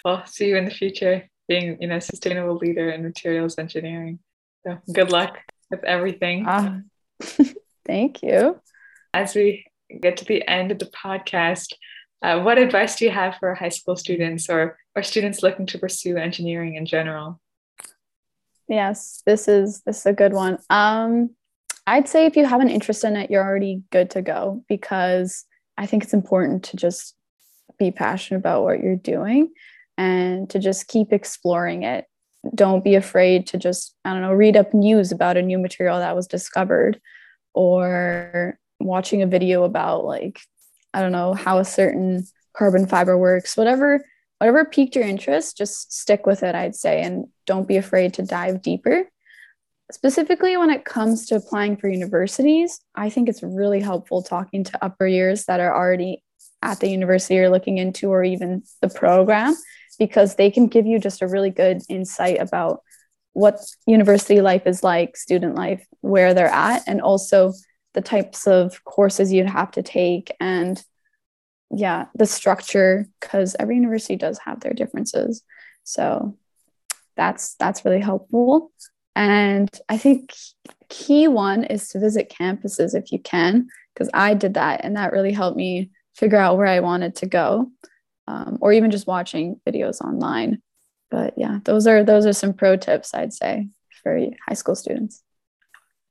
Well, 0.05 0.25
see 0.27 0.49
you 0.49 0.57
in 0.57 0.65
the 0.65 0.71
future 0.71 1.29
being, 1.49 1.79
you 1.81 1.89
know, 1.89 1.99
sustainable 1.99 2.57
leader 2.57 2.91
in 2.91 3.03
materials 3.03 3.59
engineering. 3.59 4.19
So 4.67 4.79
good 4.93 5.12
luck 5.12 5.39
with 5.71 5.85
everything. 5.85 6.45
Ah, 6.47 6.81
thank 7.87 8.23
you. 8.23 8.61
As 9.15 9.35
we 9.35 9.67
get 10.01 10.17
to 10.19 10.25
the 10.25 10.47
end 10.49 10.73
of 10.73 10.79
the 10.79 10.87
podcast, 10.87 11.73
uh, 12.23 12.41
what 12.41 12.59
advice 12.59 12.97
do 12.97 13.05
you 13.05 13.11
have 13.11 13.37
for 13.39 13.55
high 13.55 13.69
school 13.69 13.97
students 13.97 14.51
or 14.51 14.79
or 14.95 15.03
students 15.03 15.43
looking 15.43 15.67
to 15.67 15.79
pursue 15.79 16.17
engineering 16.17 16.75
in 16.75 16.87
general? 16.87 17.41
Yes, 18.69 19.23
this 19.27 19.47
is 19.47 19.83
this 19.83 20.01
is 20.01 20.07
a 20.07 20.12
good 20.12 20.33
one. 20.33 20.59
Um, 20.69 21.31
I'd 21.87 22.09
say 22.09 22.27
if 22.27 22.37
you 22.37 22.44
have 22.44 22.61
an 22.61 22.68
interest 22.68 23.05
in 23.05 23.16
it, 23.16 23.31
you're 23.31 23.44
already 23.44 23.83
good 23.90 24.11
to 24.11 24.22
go 24.22 24.64
because 24.68 25.44
I 25.79 25.87
think 25.87 26.03
it's 26.03 26.14
important 26.14 26.64
to 26.64 26.77
just 26.77 27.14
be 27.79 27.90
passionate 27.90 28.38
about 28.38 28.64
what 28.64 28.81
you're 28.81 28.96
doing 28.96 29.53
and 29.96 30.51
to 30.51 30.59
just 30.59 30.88
keep 30.88 31.12
exploring 31.12 31.85
it. 31.85 32.07
Don't 32.55 32.83
be 32.83 32.94
afraid 32.94 33.46
to 33.49 33.59
just, 33.59 33.94
I 34.05 34.12
don't 34.12 34.22
know, 34.22 34.33
read 34.33 34.57
up 34.57 34.75
news 34.75 35.12
about 35.12 35.37
a 35.37 35.42
new 35.42 35.59
material 35.59 35.99
that 35.99 36.16
was 36.16 36.27
discovered 36.27 37.01
or 37.55 38.59
watching 38.81 39.22
a 39.22 39.27
video 39.27 39.64
about 39.64 40.05
like, 40.05 40.40
I 40.92 41.03
don't 41.03 41.12
know, 41.12 41.35
how 41.35 41.59
a 41.59 41.64
certain 41.64 42.27
carbon 42.57 42.87
fiber 42.87 43.16
works, 43.16 43.57
whatever 43.57 44.05
whatever 44.38 44.64
piqued 44.66 44.94
your 44.94 45.05
interest, 45.05 45.57
just 45.57 45.92
stick 45.92 46.27
with 46.27 46.42
it, 46.42 46.55
I'd 46.55 46.75
say, 46.75 47.01
and 47.01 47.27
don't 47.46 47.66
be 47.66 47.79
afraid 47.79 48.14
to 48.14 48.22
dive 48.22 48.61
deeper 48.61 49.05
specifically 49.92 50.57
when 50.57 50.70
it 50.70 50.85
comes 50.85 51.27
to 51.27 51.37
applying 51.37 51.77
for 51.77 51.88
universities, 51.88 52.81
I 52.94 53.11
think 53.11 53.29
it's 53.29 53.42
really 53.42 53.81
helpful 53.81 54.22
talking 54.22 54.64
to 54.64 54.85
upper 54.85 55.07
years 55.07 55.44
that 55.44 55.61
are 55.61 55.75
already 55.75 56.22
at 56.62 56.81
the 56.81 56.88
university 56.88 57.35
you're 57.35 57.51
looking 57.51 57.79
into 57.79 58.09
or 58.09 58.25
even 58.25 58.62
the 58.81 58.88
program 58.88 59.55
because 59.99 60.35
they 60.35 60.51
can 60.51 60.66
give 60.66 60.87
you 60.87 60.99
just 60.99 61.22
a 61.22 61.27
really 61.27 61.51
good 61.51 61.83
insight 61.88 62.40
about 62.40 62.83
what 63.33 63.61
university 63.87 64.40
life 64.40 64.66
is 64.66 64.83
like, 64.83 65.16
student 65.16 65.55
life, 65.55 65.87
where 66.01 66.35
they're 66.35 66.46
at, 66.46 66.83
and 66.87 67.01
also 67.01 67.53
the 67.94 68.01
types 68.01 68.46
of 68.46 68.83
courses 68.85 69.33
you'd 69.33 69.46
have 69.46 69.70
to 69.70 69.83
take 69.83 70.35
and 70.40 70.83
yeah, 71.70 72.07
the 72.14 72.27
structure 72.27 73.09
because 73.20 73.57
every 73.59 73.77
university 73.77 74.16
does 74.16 74.38
have 74.38 74.61
their 74.61 74.72
differences. 74.72 75.42
So 75.85 76.37
that's 77.16 77.55
that's 77.55 77.85
really 77.85 78.01
helpful. 78.01 78.70
And 79.16 79.70
I 79.88 79.96
think 79.96 80.35
key 80.90 81.26
one 81.26 81.64
is 81.64 81.88
to 81.88 81.98
visit 81.98 82.31
campuses 82.38 82.94
if 82.94 83.11
you 83.11 83.18
can, 83.18 83.66
because 83.94 84.11
I 84.12 84.35
did 84.35 84.55
that 84.55 84.85
and 84.85 84.96
that 84.96 85.12
really 85.12 85.33
helped 85.33 85.57
me 85.57 85.90
figure 86.14 86.38
out 86.38 86.59
where 86.59 86.66
I 86.66 86.81
wanted 86.81 87.16
to 87.16 87.26
go, 87.26 87.70
um, 88.29 88.59
or 88.61 88.74
even 88.74 88.90
just 88.90 89.07
watching 89.07 89.59
videos 89.66 90.02
online. 90.02 90.61
But 91.11 91.33
yeah, 91.38 91.61
those 91.64 91.87
are 91.87 92.05
those 92.05 92.26
are 92.26 92.35
some 92.35 92.52
pro 92.52 92.76
tips 92.76 93.14
I'd 93.14 93.33
say 93.33 93.68
for 94.02 94.20
high 94.46 94.55
school 94.55 94.74
students. 94.74 95.22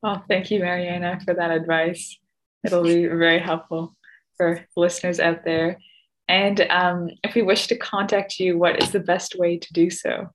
Well, 0.02 0.24
thank 0.28 0.50
you, 0.50 0.60
Mariana, 0.60 1.20
for 1.24 1.36
that 1.36 1.52
advice. 1.52 2.18
It'll 2.64 2.84
be 2.84 3.06
very 3.06 3.40
helpful 3.40 3.96
for 4.36 4.66
listeners 4.76 5.20
out 5.20 5.46
there. 5.46 5.78
And 6.28 6.60
um, 6.72 7.10
if 7.24 7.36
we 7.36 7.44
wish 7.44 7.68
to 7.68 7.78
contact 7.78 8.40
you, 8.40 8.58
what 8.58 8.82
is 8.82 8.90
the 8.90 9.00
best 9.00 9.38
way 9.38 9.58
to 9.58 9.74
do 9.74 9.92
so? 9.92 10.32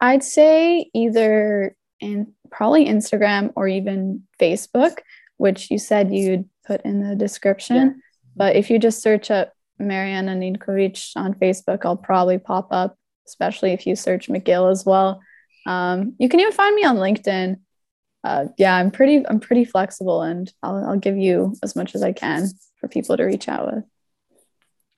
I'd 0.00 0.22
say 0.22 0.90
either 0.94 1.76
in 2.00 2.32
probably 2.50 2.86
Instagram 2.86 3.52
or 3.56 3.68
even 3.68 4.24
Facebook, 4.40 4.98
which 5.36 5.70
you 5.70 5.78
said 5.78 6.12
you'd 6.12 6.48
put 6.66 6.82
in 6.82 7.06
the 7.06 7.16
description. 7.16 7.76
Yeah. 7.76 7.90
But 8.36 8.56
if 8.56 8.70
you 8.70 8.78
just 8.78 9.02
search 9.02 9.30
up 9.30 9.52
Mariana 9.78 10.34
Ninkovic 10.34 11.12
on 11.16 11.34
Facebook, 11.34 11.84
I'll 11.84 11.96
probably 11.96 12.38
pop 12.38 12.68
up, 12.70 12.96
especially 13.26 13.72
if 13.72 13.86
you 13.86 13.96
search 13.96 14.28
McGill 14.28 14.70
as 14.70 14.84
well. 14.84 15.20
Um, 15.66 16.14
you 16.18 16.28
can 16.28 16.40
even 16.40 16.52
find 16.52 16.74
me 16.74 16.84
on 16.84 16.96
LinkedIn. 16.96 17.58
Uh, 18.24 18.46
yeah, 18.56 18.76
I'm 18.76 18.90
pretty 18.90 19.24
I'm 19.26 19.40
pretty 19.40 19.64
flexible, 19.64 20.22
and 20.22 20.52
I'll 20.62 20.84
I'll 20.84 20.98
give 20.98 21.16
you 21.16 21.54
as 21.62 21.76
much 21.76 21.94
as 21.94 22.02
I 22.02 22.12
can 22.12 22.48
for 22.80 22.88
people 22.88 23.16
to 23.16 23.24
reach 23.24 23.48
out 23.48 23.72
with. 23.72 23.84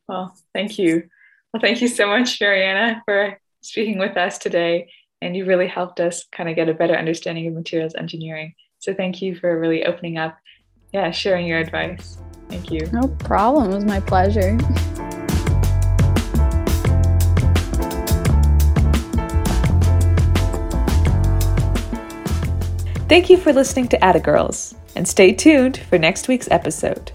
Well, 0.09 0.37
thank 0.55 0.79
you. 0.79 1.09
Well, 1.53 1.61
thank 1.61 1.83
you 1.83 1.89
so 1.89 2.07
much, 2.07 2.41
Mariana, 2.41 3.03
for 3.05 3.39
speaking 3.61 3.99
with 3.99 4.17
us 4.17 4.39
today. 4.39 4.91
And 5.23 5.37
you 5.37 5.45
really 5.45 5.69
helped 5.69 6.01
us 6.01 6.25
kind 6.33 6.49
of 6.49 6.57
get 6.57 6.71
a 6.71 6.75
better 6.75 6.97
understanding 6.97 7.47
of 7.47 7.53
materials 7.53 7.95
engineering. 7.95 8.55
So 8.79 8.95
thank 8.95 9.21
you 9.21 9.35
for 9.35 9.61
really 9.61 9.85
opening 9.85 10.17
up, 10.17 10.39
yeah, 10.95 11.11
sharing 11.11 11.47
your 11.47 11.59
advice. 11.59 12.17
Thank 12.49 12.71
you. 12.71 12.89
No 12.91 13.07
problem. 13.07 13.71
It 13.71 13.75
was 13.75 13.85
my 13.85 14.01
pleasure. 14.01 14.57
Thank 23.09 23.29
you 23.29 23.37
for 23.37 23.53
listening 23.53 23.89
to 23.89 23.99
Ada 24.09 24.21
Girls, 24.21 24.75
and 24.95 25.07
stay 25.07 25.33
tuned 25.33 25.79
for 25.79 25.99
next 25.99 26.29
week's 26.29 26.49
episode. 26.51 27.11